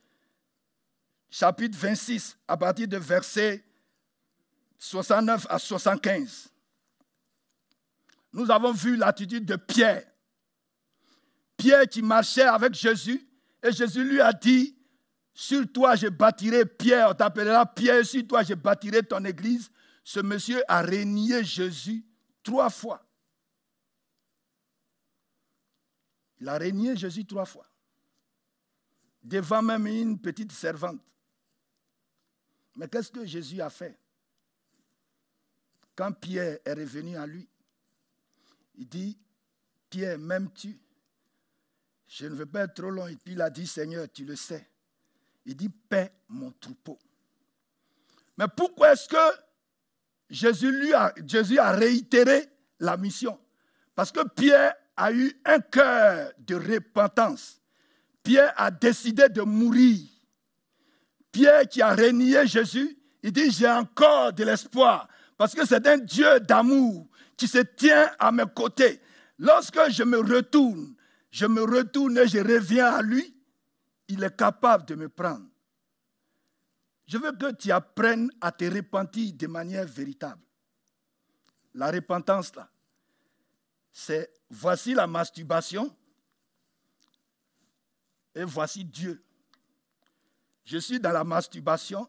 [1.30, 3.64] chapitre 26, à partir de verset
[4.78, 6.48] 69 à 75,
[8.32, 10.07] nous avons vu l'attitude de Pierre.
[11.58, 13.28] Pierre qui marchait avec Jésus,
[13.62, 14.74] et Jésus lui a dit,
[15.34, 19.70] sur toi je bâtirai Pierre, on t'appellera Pierre, sur toi je bâtirai ton église.
[20.04, 22.02] Ce monsieur a régné Jésus
[22.42, 23.04] trois fois.
[26.40, 27.66] Il a régné Jésus trois fois.
[29.22, 31.00] Devant même une petite servante.
[32.76, 33.98] Mais qu'est-ce que Jésus a fait?
[35.96, 37.48] Quand Pierre est revenu à lui,
[38.76, 39.18] il dit,
[39.90, 40.78] Pierre, m'aimes-tu?
[42.08, 43.06] Je ne veux pas être trop long.
[43.06, 44.66] Et puis il a dit, Seigneur, tu le sais.
[45.44, 46.98] Il dit, paix mon troupeau.
[48.36, 49.16] Mais pourquoi est-ce que
[50.30, 52.48] Jésus, lui a réitéré
[52.80, 53.38] la mission?
[53.94, 57.60] Parce que Pierre a eu un cœur de repentance.
[58.22, 60.06] Pierre a décidé de mourir.
[61.30, 65.08] Pierre qui a renié Jésus, il dit, j'ai encore de l'espoir.
[65.36, 69.00] Parce que c'est un Dieu d'amour qui se tient à mes côtés.
[69.38, 70.94] Lorsque je me retourne,
[71.30, 73.34] je me retourne et je reviens à lui,
[74.08, 75.46] il est capable de me prendre.
[77.06, 80.42] Je veux que tu apprennes à te repentir de manière véritable.
[81.74, 82.68] La repentance, là,
[83.92, 85.94] c'est voici la masturbation
[88.34, 89.22] et voici Dieu.
[90.64, 92.08] Je suis dans la masturbation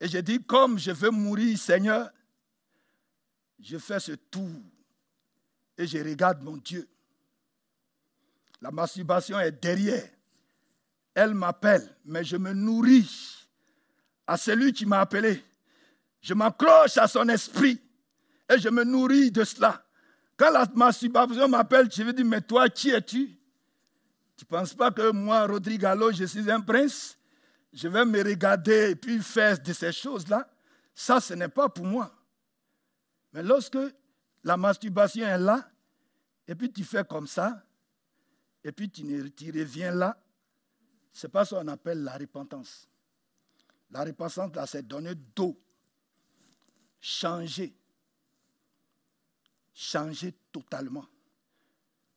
[0.00, 2.10] et je dis, comme je veux mourir, Seigneur,
[3.60, 4.50] je fais ce tour
[5.78, 6.88] et je regarde mon Dieu.
[8.62, 10.08] La masturbation est derrière.
[11.14, 13.48] Elle m'appelle, mais je me nourris
[14.26, 15.44] à celui qui m'a appelé.
[16.20, 17.80] Je m'accroche à son esprit
[18.48, 19.84] et je me nourris de cela.
[20.36, 23.36] Quand la masturbation m'appelle, je vais dire, mais toi, qui es-tu?
[24.36, 27.18] Tu ne penses pas que moi, Rodrigue Allo, je suis un prince?
[27.72, 30.48] Je vais me regarder et puis faire de ces choses-là.
[30.94, 32.14] Ça, ce n'est pas pour moi.
[33.32, 33.78] Mais lorsque
[34.44, 35.68] la masturbation est là,
[36.46, 37.60] et puis tu fais comme ça,
[38.64, 39.02] et puis tu,
[39.50, 40.18] reviens là,
[41.12, 42.88] c'est pas ce qu'on appelle la repentance.
[43.90, 45.60] La repentance, c'est donner d'eau.
[47.00, 47.74] Changer.
[49.74, 51.06] Changer totalement.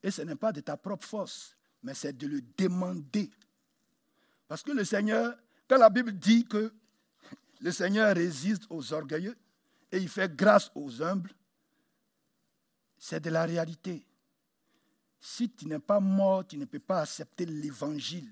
[0.03, 3.29] Et ce n'est pas de ta propre force, mais c'est de le demander.
[4.47, 5.35] Parce que le Seigneur,
[5.67, 6.71] quand la Bible dit que
[7.61, 9.35] le Seigneur résiste aux orgueilleux
[9.91, 11.33] et il fait grâce aux humbles,
[12.97, 14.05] c'est de la réalité.
[15.27, 18.31] Si tu n'es pas mort, tu ne peux pas accepter l'évangile.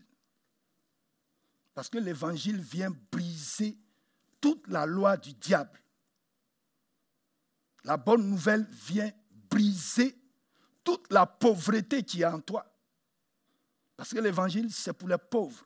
[1.73, 3.75] Parce que l'évangile vient briser
[4.39, 5.81] toute la loi du diable.
[7.83, 9.11] La bonne nouvelle vient
[9.49, 10.15] briser
[10.83, 12.63] toute la pauvreté qui est en toi.
[13.97, 15.65] Parce que l'évangile, c'est pour les pauvres,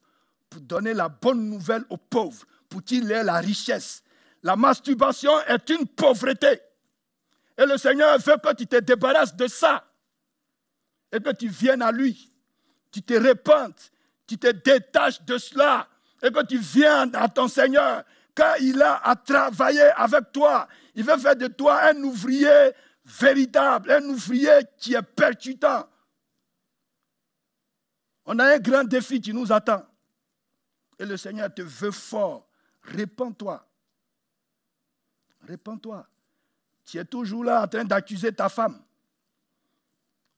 [0.49, 4.01] pour donner la bonne nouvelle aux pauvres, pour qu'il ait la richesse.
[4.43, 6.61] La masturbation est une pauvreté.
[7.57, 9.83] Et le Seigneur veut que tu te débarrasses de ça.
[11.11, 12.31] Et que tu viennes à lui.
[12.91, 13.73] Tu te répandes.
[14.25, 15.87] Tu te détaches de cela
[16.21, 18.03] et que tu viens à ton Seigneur,
[18.35, 22.71] quand il a à travailler avec toi, il veut faire de toi un ouvrier
[23.05, 25.87] véritable, un ouvrier qui est percutant.
[28.25, 29.85] On a un grand défi qui nous attend.
[30.99, 32.49] Et le Seigneur te veut fort.
[32.81, 33.65] Répands-toi.
[35.47, 36.07] Répands-toi.
[36.85, 38.81] Tu es toujours là en train d'accuser ta femme.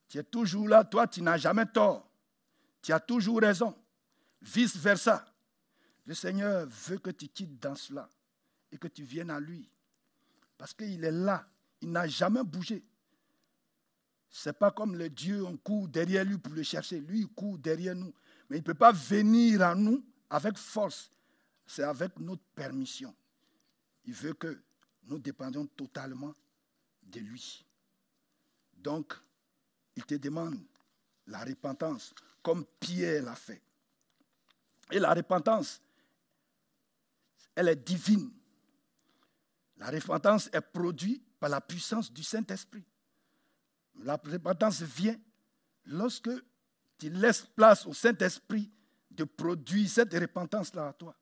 [0.09, 2.09] Tu es toujours là, toi, tu n'as jamais tort.
[2.81, 3.75] Tu as toujours raison.
[4.41, 5.23] Vice-versa.
[6.05, 8.09] Le Seigneur veut que tu quittes dans cela
[8.71, 9.69] et que tu viennes à lui.
[10.57, 11.47] Parce qu'il est là.
[11.81, 12.83] Il n'a jamais bougé.
[14.31, 16.99] Ce n'est pas comme le Dieu, on court derrière lui pour le chercher.
[16.99, 18.13] Lui, il court derrière nous.
[18.49, 21.11] Mais il ne peut pas venir à nous avec force.
[21.67, 23.15] C'est avec notre permission.
[24.05, 24.59] Il veut que
[25.03, 26.33] nous dépendions totalement
[27.03, 27.63] de lui.
[28.75, 29.13] Donc,
[29.99, 30.57] il te demande
[31.27, 33.61] la repentance, comme Pierre l'a fait.
[34.91, 35.81] Et la repentance,
[37.53, 38.31] elle est divine.
[39.75, 42.85] La repentance est produite par la puissance du Saint-Esprit.
[44.03, 45.19] La repentance vient
[45.85, 46.29] lorsque
[46.97, 48.71] tu laisses place au Saint-Esprit
[49.11, 51.15] de produire cette repentance-là à toi.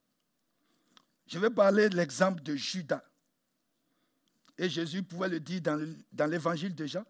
[1.26, 3.04] Je vais parler de l'exemple de Judas.
[4.56, 7.04] Et Jésus pouvait le dire dans l'évangile de Jean.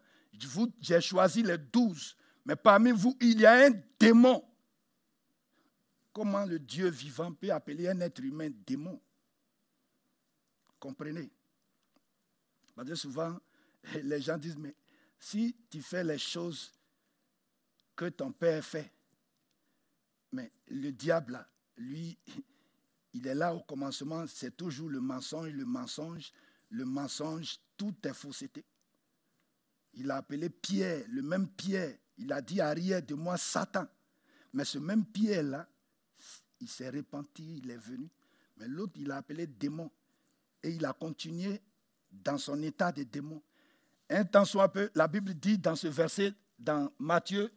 [0.79, 2.15] J'ai choisi les douze,
[2.45, 4.43] mais parmi vous, il y a un démon.
[6.13, 8.99] Comment le Dieu vivant peut appeler un être humain démon?
[10.79, 11.29] Comprenez?
[12.75, 13.37] Parce que souvent,
[14.03, 14.75] les gens disent, mais
[15.19, 16.71] si tu fais les choses
[17.95, 18.91] que ton père fait,
[20.31, 21.45] mais le diable,
[21.77, 22.17] lui,
[23.13, 26.31] il est là au commencement, c'est toujours le mensonge, le mensonge,
[26.69, 28.63] le mensonge, tout est fausseté.
[29.93, 33.87] Il a appelé Pierre, le même Pierre, il a dit arrière de moi Satan.
[34.53, 35.67] Mais ce même Pierre-là,
[36.59, 38.09] il s'est repenti, il est venu.
[38.57, 39.89] Mais l'autre, il a appelé démon
[40.63, 41.61] et il a continué
[42.11, 43.41] dans son état de démon.
[44.09, 47.51] Un temps soit peu, la Bible dit dans ce verset, dans Matthieu,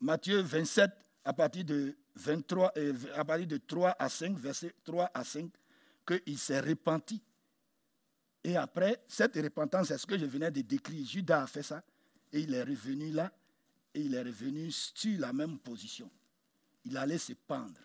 [0.00, 0.90] Matthieu 27,
[1.24, 5.50] à partir de 23, euh, à partir de 3 à 5, verset 3 à 5,
[6.06, 7.22] qu'il s'est repenti.
[8.44, 11.04] Et après, cette repentance, c'est ce que je venais de décrire.
[11.06, 11.82] Judas a fait ça.
[12.30, 13.32] Et il est revenu là.
[13.94, 16.10] Et il est revenu sur la même position.
[16.84, 17.80] Il allait se pendre.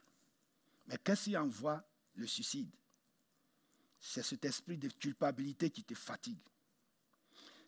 [0.88, 1.82] Mais qu'est-ce qui envoie
[2.16, 2.70] le suicide?
[4.01, 6.39] C'est cet esprit de culpabilité qui te fatigue.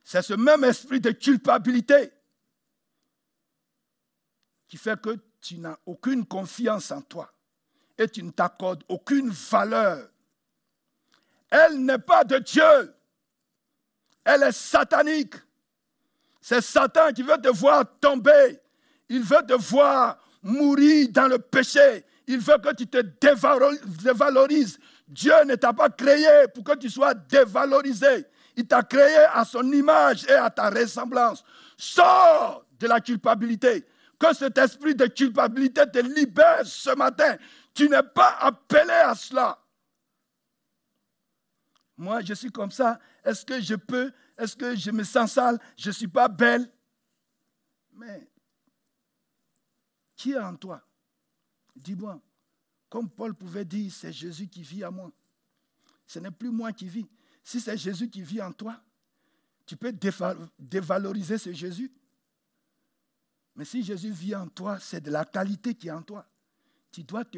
[0.03, 2.11] C'est ce même esprit de culpabilité
[4.67, 7.31] qui fait que tu n'as aucune confiance en toi
[7.97, 10.10] et tu ne t'accordes aucune valeur.
[11.51, 12.95] Elle n'est pas de Dieu.
[14.23, 15.35] Elle est satanique.
[16.39, 18.59] C'est Satan qui veut te voir tomber.
[19.09, 22.05] Il veut te voir mourir dans le péché.
[22.25, 22.97] Il veut que tu te
[24.01, 24.79] dévalorises.
[25.07, 28.25] Dieu ne t'a pas créé pour que tu sois dévalorisé.
[28.55, 31.43] Il t'a créé à son image et à ta ressemblance.
[31.77, 33.85] Sors de la culpabilité.
[34.17, 37.35] Que cet esprit de culpabilité te libère ce matin.
[37.73, 39.60] Tu n'es pas appelé à cela.
[42.01, 42.99] Moi, je suis comme ça.
[43.23, 44.11] Est-ce que je peux?
[44.35, 45.59] Est-ce que je me sens sale?
[45.77, 46.67] Je ne suis pas belle.
[47.93, 48.27] Mais
[50.15, 50.83] qui est en toi?
[51.75, 52.19] Dis-moi.
[52.89, 55.11] Comme Paul pouvait dire, c'est Jésus qui vit à moi.
[56.07, 57.05] Ce n'est plus moi qui vis.
[57.43, 58.81] Si c'est Jésus qui vit en toi,
[59.67, 59.93] tu peux
[60.57, 61.91] dévaloriser ce Jésus.
[63.55, 66.27] Mais si Jésus vit en toi, c'est de la qualité qui est en toi.
[66.91, 67.37] Tu dois te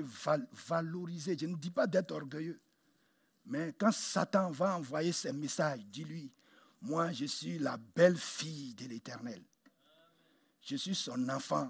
[0.70, 1.38] valoriser.
[1.38, 2.62] Je ne dis pas d'être orgueilleux.
[3.46, 6.32] Mais quand Satan va envoyer ses messages, dis-lui,
[6.82, 9.42] moi je suis la belle fille de l'Éternel.
[10.62, 11.70] Je suis son enfant.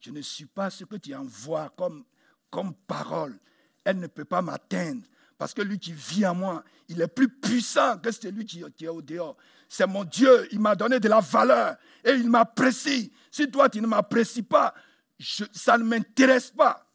[0.00, 2.04] Je ne suis pas ce que tu envoies comme,
[2.50, 3.38] comme parole.
[3.84, 5.02] Elle ne peut pas m'atteindre.
[5.38, 8.84] Parce que lui qui vit en moi, il est plus puissant que celui qui, qui
[8.84, 9.36] est au dehors.
[9.68, 13.12] C'est mon Dieu, il m'a donné de la valeur et il m'apprécie.
[13.30, 14.74] Si toi, tu ne m'apprécies pas,
[15.18, 16.86] ça ne m'intéresse pas.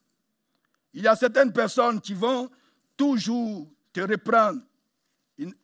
[0.94, 2.50] Il y a certaines personnes qui vont
[2.96, 3.68] toujours
[4.02, 4.62] reprendre.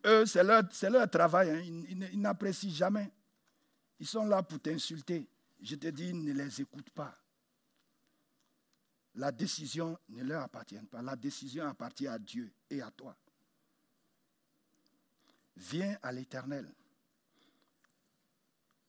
[0.06, 1.50] eux, c'est leur, travail.
[1.50, 1.84] Hein.
[1.90, 3.12] Ils, n'apprécient jamais.
[4.00, 5.28] Ils sont là pour t'insulter.
[5.62, 7.18] Je te dis, ne les écoute pas.
[9.16, 11.02] La décision ne leur appartient pas.
[11.02, 13.16] La décision appartient à Dieu et à toi.
[15.56, 16.74] Viens à l'Éternel.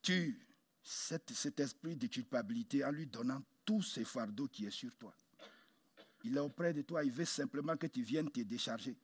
[0.00, 0.44] Tue
[0.82, 5.14] cet, esprit de culpabilité en lui donnant tous ces fardeaux qui est sur toi.
[6.24, 8.96] Il est auprès de toi, il veut simplement que tu viennes te décharger.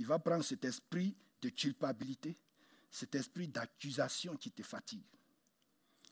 [0.00, 2.34] Il va prendre cet esprit de culpabilité,
[2.90, 5.04] cet esprit d'accusation qui te fatigue.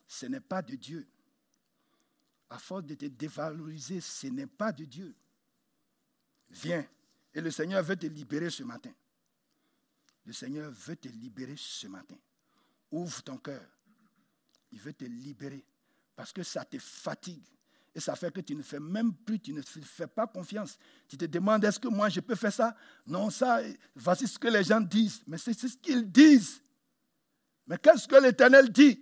[0.07, 1.07] Ce n'est pas de Dieu
[2.51, 5.15] à force de te dévaloriser, ce n'est pas de Dieu.
[6.49, 6.87] Viens.
[7.33, 8.93] Et le Seigneur veut te libérer ce matin.
[10.23, 12.17] Le Seigneur veut te libérer ce matin.
[12.91, 13.67] Ouvre ton cœur.
[14.71, 15.65] Il veut te libérer.
[16.15, 17.43] Parce que ça te fatigue.
[17.99, 20.77] Ça fait que tu ne fais même plus, tu ne fais pas confiance.
[21.07, 22.75] Tu te demandes, est-ce que moi je peux faire ça?
[23.05, 23.61] Non, ça,
[23.95, 25.21] voici ce que les gens disent.
[25.27, 26.61] Mais c'est ce qu'ils disent.
[27.67, 28.99] Mais qu'est-ce que l'Éternel dit?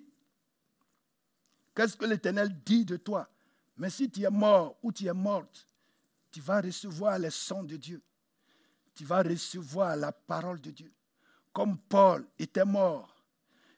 [1.76, 3.30] Qu'est-ce que l'Éternel dit de toi?
[3.78, 5.68] Mais si tu es mort ou tu es morte,
[6.32, 8.02] tu vas recevoir les sons de Dieu.
[8.94, 10.92] Tu vas recevoir la parole de Dieu.
[11.54, 13.16] Comme Paul était mort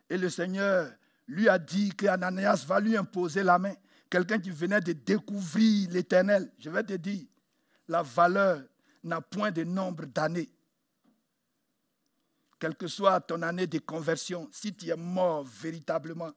[0.09, 0.91] et le Seigneur
[1.27, 3.75] lui a dit qu'Ananias va lui imposer la main.
[4.09, 6.51] Quelqu'un qui venait de découvrir l'éternel.
[6.57, 7.25] Je vais te dire,
[7.87, 8.63] la valeur
[9.03, 10.49] n'a point de nombre d'années.
[12.59, 16.31] Quelle que soit ton année de conversion, si tu es mort véritablement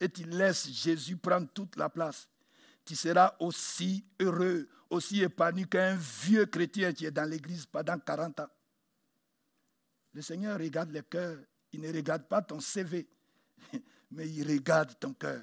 [0.00, 2.28] et tu laisses Jésus prendre toute la place,
[2.84, 8.40] tu seras aussi heureux, aussi épanoui qu'un vieux chrétien qui est dans l'église pendant 40
[8.40, 8.48] ans.
[10.12, 11.38] Le Seigneur regarde le cœur.
[11.72, 13.08] Il ne regarde pas ton CV,
[14.10, 15.40] mais il regarde ton cœur.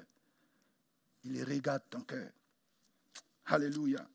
[1.30, 2.30] Il regarde ton cœur.
[3.46, 4.08] Alléluia.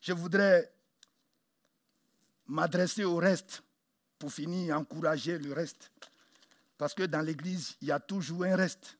[0.00, 0.72] Je voudrais
[2.46, 3.62] m'adresser au reste
[4.18, 5.90] pour finir, encourager le reste.
[6.76, 8.98] Parce que dans l'Église, il y a toujours un reste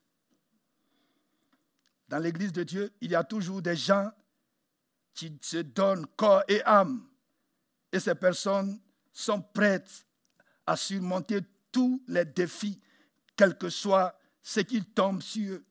[2.08, 4.10] dans l'Église de Dieu, il y a toujours des gens
[5.14, 7.08] qui se donnent corps et âme.
[7.90, 8.80] Et ces personnes
[9.12, 10.06] sont prêtes
[10.66, 11.40] à surmonter
[11.72, 12.80] tous les défis,
[13.36, 14.16] quel que soit
[14.46, 15.64] ce qui tombe sur eux.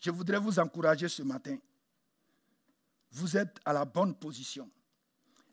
[0.00, 1.58] Je voudrais vous encourager ce matin.
[3.12, 4.68] Vous êtes à la bonne position.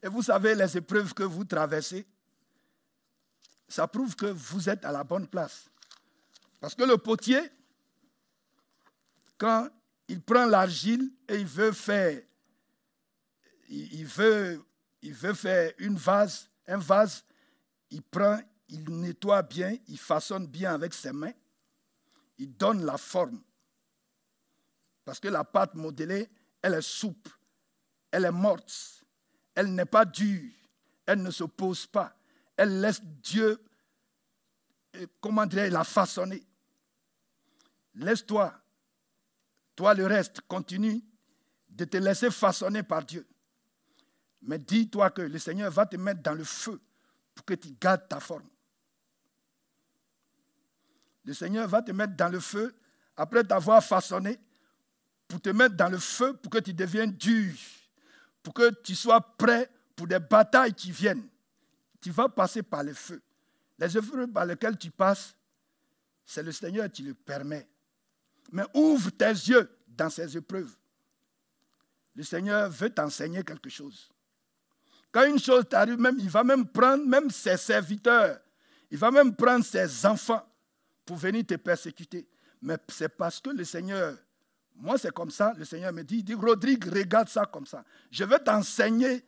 [0.01, 2.07] Et vous savez, les épreuves que vous traversez,
[3.67, 5.69] ça prouve que vous êtes à la bonne place.
[6.61, 7.41] Parce que le potier,
[9.37, 9.67] quand
[10.07, 12.21] il prend l'argile et il veut faire,
[13.67, 17.25] il veut faire une vase, un vase,
[17.89, 21.33] il prend, il nettoie bien, il façonne bien avec ses mains,
[22.37, 23.41] il donne la forme.
[25.05, 26.29] Parce que la pâte modelée,
[26.61, 27.31] elle est souple,
[28.11, 29.03] elle est morte,
[29.55, 30.51] elle n'est pas dure,
[31.05, 32.15] Elle ne s'oppose pas.
[32.55, 33.61] Elle laisse Dieu,
[34.95, 36.43] euh, comment dirais la façonner.
[37.95, 38.53] Laisse-toi,
[39.75, 41.03] toi le reste, continue
[41.69, 43.27] de te laisser façonner par Dieu.
[44.43, 46.81] Mais dis-toi que le Seigneur va te mettre dans le feu
[47.33, 48.47] pour que tu gardes ta forme.
[51.25, 52.75] Le Seigneur va te mettre dans le feu
[53.15, 54.39] après t'avoir façonné
[55.27, 57.53] pour te mettre dans le feu pour que tu deviennes dur,
[58.41, 61.27] pour que tu sois prêt pour des batailles qui viennent.
[62.01, 63.21] Tu vas passer par le feu.
[63.79, 65.35] Les œuvres par lesquelles tu passes,
[66.25, 67.67] c'est le Seigneur qui le permet.
[68.51, 70.75] Mais ouvre tes yeux dans ces épreuves.
[72.15, 74.09] Le Seigneur veut t'enseigner quelque chose.
[75.11, 78.39] Quand une chose t'arrive, même, il va même prendre même ses serviteurs,
[78.91, 80.45] il va même prendre ses enfants
[81.05, 82.27] pour venir te persécuter.
[82.61, 84.17] Mais c'est parce que le Seigneur,
[84.75, 87.83] moi c'est comme ça, le Seigneur me dit, il dit, Rodrigue, regarde ça comme ça.
[88.11, 89.23] Je vais t'enseigner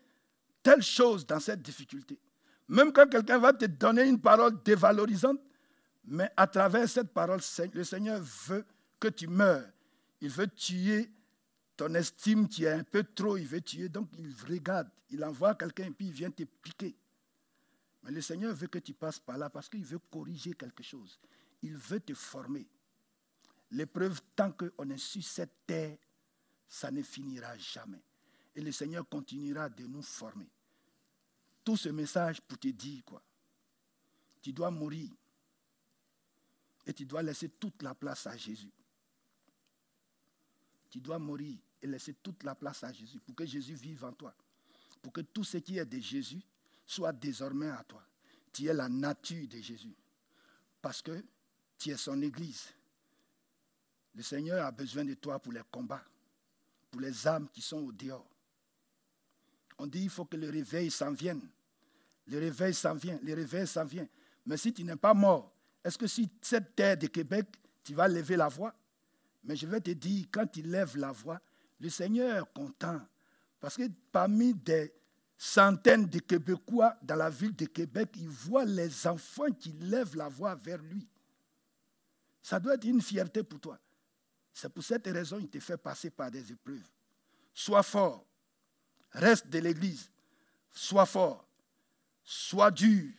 [0.64, 2.20] telle chose dans cette difficulté.
[2.68, 5.40] Même quand quelqu'un va te donner une parole dévalorisante,
[6.06, 7.40] mais à travers cette parole,
[7.74, 8.66] le Seigneur veut
[9.00, 9.66] que tu meurs.
[10.22, 11.12] Il veut tuer
[11.78, 13.90] ton estime qui est un peu trop, il veut tuer.
[13.90, 16.96] Donc il regarde, il envoie quelqu'un et puis il vient te piquer.
[18.04, 21.20] Mais le Seigneur veut que tu passes par là parce qu'il veut corriger quelque chose.
[21.66, 22.68] Il veut te former.
[23.72, 25.98] L'épreuve, tant qu'on est sur cette terre,
[26.68, 28.04] ça ne finira jamais.
[28.56, 30.48] Et le Seigneur continuera de nous former.
[31.64, 33.20] Tout ce message pour te dire quoi
[34.44, 35.10] Tu dois mourir.
[36.86, 38.72] Et tu dois laisser toute la place à Jésus.
[40.92, 44.14] Tu dois mourir et laisser toute la place à Jésus pour que Jésus vive en
[44.14, 44.36] toi.
[45.02, 46.44] Pour que tout ce qui est de Jésus
[46.86, 48.04] soit désormais à toi.
[48.54, 49.96] Tu es la nature de Jésus.
[50.80, 51.26] Parce que
[51.78, 52.70] tu es son Église.
[54.14, 56.04] Le Seigneur a besoin de toi pour les combats,
[56.90, 58.30] pour les âmes qui sont au dehors.
[59.78, 61.42] On dit qu'il faut que le réveil s'en vienne.
[62.28, 64.08] Le réveil s'en vient, le réveil s'en vient.
[64.46, 65.54] Mais si tu n'es pas mort,
[65.84, 67.48] est-ce que si cette terre de Québec,
[67.84, 68.74] tu vas lever la voix?
[69.44, 71.40] Mais je vais te dire, quand il lève la voix,
[71.80, 73.00] le Seigneur est content.
[73.60, 74.92] Parce que parmi des
[75.38, 80.30] centaines de Québécois dans la ville de Québec, il voit les enfants qui lèvent la
[80.30, 81.08] voix vers lui.
[82.46, 83.80] Ça doit être une fierté pour toi.
[84.54, 86.88] C'est pour cette raison qu'il te fait passer par des épreuves.
[87.52, 88.24] Sois fort.
[89.14, 90.12] Reste de l'Église.
[90.72, 91.44] Sois fort.
[92.24, 93.12] Sois dur.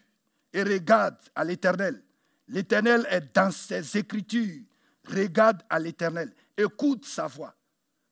[0.53, 2.05] Et regarde à l'Éternel.
[2.47, 4.62] L'Éternel est dans ses écritures.
[5.09, 7.57] Regarde à l'Éternel, écoute sa voix,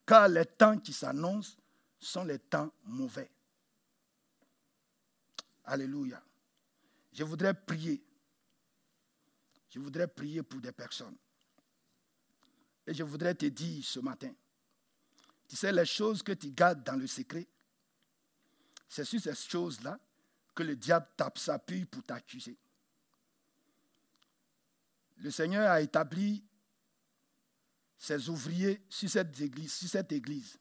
[0.05, 1.57] car les temps qui s'annoncent
[1.97, 3.31] sont les temps mauvais.
[5.65, 6.21] Alléluia.
[7.13, 8.05] Je voudrais prier.
[9.75, 11.17] Je voudrais prier pour des personnes.
[12.87, 14.33] Et je voudrais te dire ce matin,
[15.49, 17.49] tu sais, les choses que tu gardes dans le secret,
[18.89, 19.99] c'est sur ces choses-là
[20.55, 22.57] que le diable tape sa puie pour t'accuser.
[25.17, 26.45] Le Seigneur a établi
[27.99, 30.57] ses ouvriers sur cette église, sur cette église.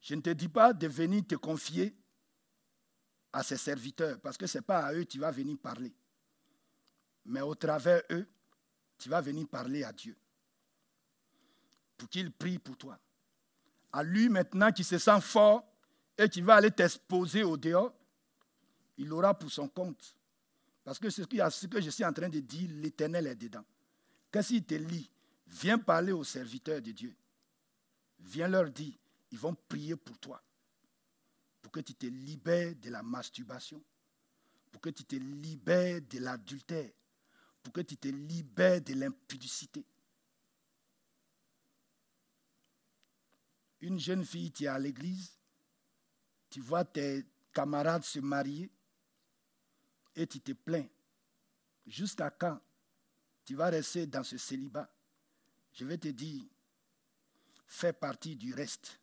[0.00, 1.92] Je ne te dis pas de venir te confier
[3.32, 5.92] à ses serviteurs, parce que ce n'est pas à eux que tu vas venir parler.
[7.26, 8.26] Mais au travers eux,
[8.98, 10.16] tu vas venir parler à Dieu.
[11.98, 12.98] Pour qu'il prie pour toi.
[13.92, 15.64] À lui maintenant qui se sent fort
[16.16, 17.92] et qui va aller t'exposer au dehors,
[18.98, 20.16] il aura pour son compte.
[20.84, 23.64] Parce que ce que je suis en train de dire, l'Éternel est dedans.
[24.30, 25.10] Qu'est-ce qu'il te lit?
[25.48, 27.14] Viens parler aux serviteurs de Dieu.
[28.20, 28.94] Viens leur dire,
[29.30, 30.42] ils vont prier pour toi.
[31.60, 33.82] Pour que tu te libères de la masturbation.
[34.70, 36.90] Pour que tu te libères de l'adultère.
[37.66, 39.84] Pour que tu te libères de l'impudicité.
[43.80, 45.32] Une jeune fille, qui est à l'église,
[46.48, 48.70] tu vois tes camarades se marier
[50.14, 50.86] et tu te plains.
[51.84, 52.60] Jusqu'à quand
[53.44, 54.88] tu vas rester dans ce célibat?
[55.72, 56.44] Je vais te dire,
[57.66, 59.00] fais partie du reste.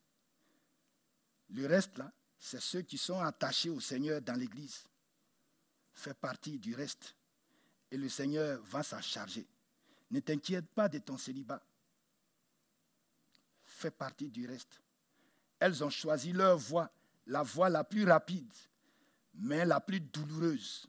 [1.50, 4.86] Le reste, là, c'est ceux qui sont attachés au Seigneur dans l'Église.
[5.92, 7.14] Fais partie du reste.
[7.94, 9.46] Et le Seigneur va s'en charger.
[10.10, 11.62] Ne t'inquiète pas de ton célibat.
[13.66, 14.82] Fais partie du reste.
[15.60, 16.92] Elles ont choisi leur voie,
[17.28, 18.52] la voie la plus rapide,
[19.36, 20.88] mais la plus douloureuse.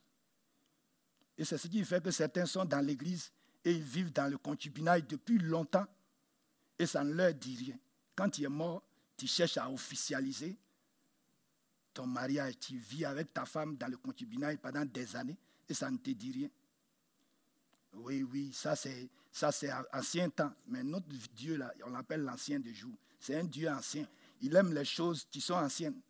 [1.37, 3.31] Et c'est ce qui fait que certains sont dans l'Église
[3.67, 5.87] et ils vivent dans le concubinage depuis longtemps
[6.79, 7.79] et ça ne leur dit rien.
[8.17, 8.83] Quand tu es mort,
[9.19, 10.57] tu cherches à officialiser
[11.93, 12.59] ton mariage.
[12.61, 15.37] Tu vis avec ta femme dans le concubinage pendant des années
[15.69, 16.49] et ça ne te dit rien.
[17.97, 20.53] Oui, oui, ça c'est, ça c'est ancien temps.
[20.67, 22.97] Mais notre Dieu, là, on l'appelle l'ancien des jours.
[23.19, 24.07] C'est un Dieu ancien.
[24.41, 26.01] Il aime les choses qui sont anciennes.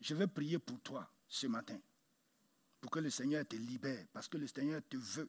[0.00, 1.78] je vais prier pour toi ce matin,
[2.80, 5.28] pour que le Seigneur te libère, parce que le Seigneur te veut.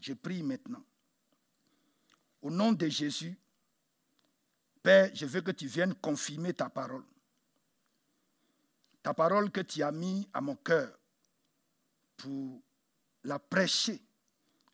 [0.00, 0.84] Je prie maintenant.
[2.42, 3.36] Au nom de Jésus,
[4.82, 7.04] Père, je veux que tu viennes confirmer ta parole.
[9.02, 10.97] Ta parole que tu as mis à mon cœur
[12.18, 12.62] pour
[13.24, 14.02] la prêcher,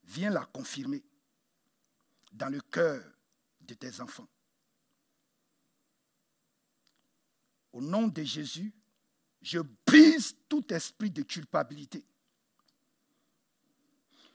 [0.03, 1.05] viens la confirmer
[2.32, 3.05] dans le cœur
[3.61, 4.28] de tes enfants.
[7.72, 8.72] Au nom de Jésus,
[9.40, 12.05] je brise tout esprit de culpabilité.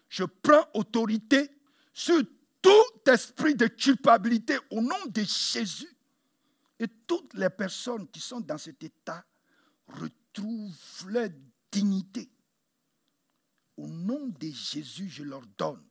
[0.08, 1.50] Je prends autorité
[1.94, 2.22] sur
[2.62, 5.96] tout esprit de culpabilité au nom de Jésus.
[6.80, 9.26] Et toutes les personnes qui sont dans cet état
[9.88, 11.30] retrouvent leur
[11.72, 12.30] dignité.
[13.80, 15.82] Au nom de Jésus, je leur donne.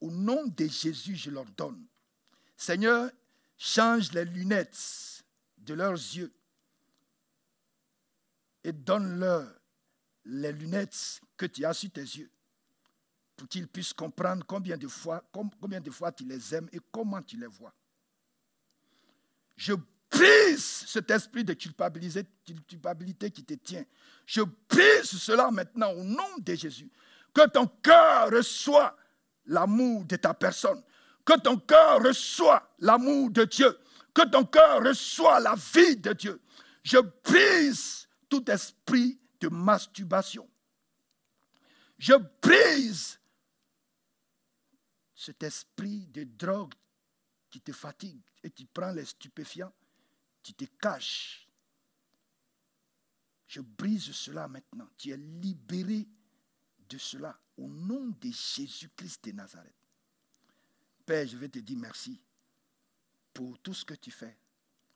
[0.00, 1.88] Au nom de Jésus, je leur donne.
[2.56, 3.10] Seigneur,
[3.58, 5.24] change les lunettes
[5.58, 6.32] de leurs yeux
[8.62, 9.52] et donne-leur
[10.24, 12.30] les lunettes que tu as sur tes yeux
[13.34, 17.22] pour qu'ils puissent comprendre combien de fois, combien de fois tu les aimes et comment
[17.22, 17.74] tu les vois.
[19.56, 19.72] Je
[20.14, 22.24] brise cet esprit de culpabilité,
[23.30, 23.84] qui te tient.
[24.26, 26.90] Je brise cela maintenant au nom de Jésus.
[27.34, 28.96] Que ton cœur reçoit
[29.46, 30.82] l'amour de ta personne.
[31.24, 33.76] Que ton cœur reçoit l'amour de Dieu.
[34.14, 36.40] Que ton cœur reçoit la vie de Dieu.
[36.82, 40.48] Je brise tout esprit de masturbation.
[41.98, 43.18] Je brise
[45.14, 46.74] cet esprit de drogue
[47.50, 49.72] qui te fatigue et tu prends les stupéfiants,
[50.44, 51.48] tu te caches.
[53.48, 54.88] Je brise cela maintenant.
[54.96, 56.06] Tu es libéré
[56.88, 59.74] de cela au nom de Jésus-Christ de Nazareth.
[61.06, 62.20] Père, je vais te dire merci
[63.32, 64.36] pour tout ce que tu fais.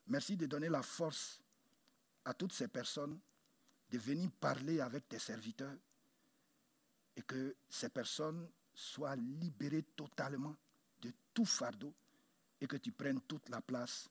[0.06, 1.40] Merci de donner la force
[2.24, 3.18] à toutes ces personnes
[3.90, 5.76] de venir parler avec tes serviteurs
[7.16, 10.54] et que ces personnes sois libéré totalement
[11.00, 11.94] de tout fardeau
[12.60, 14.10] et que tu prennes toute la place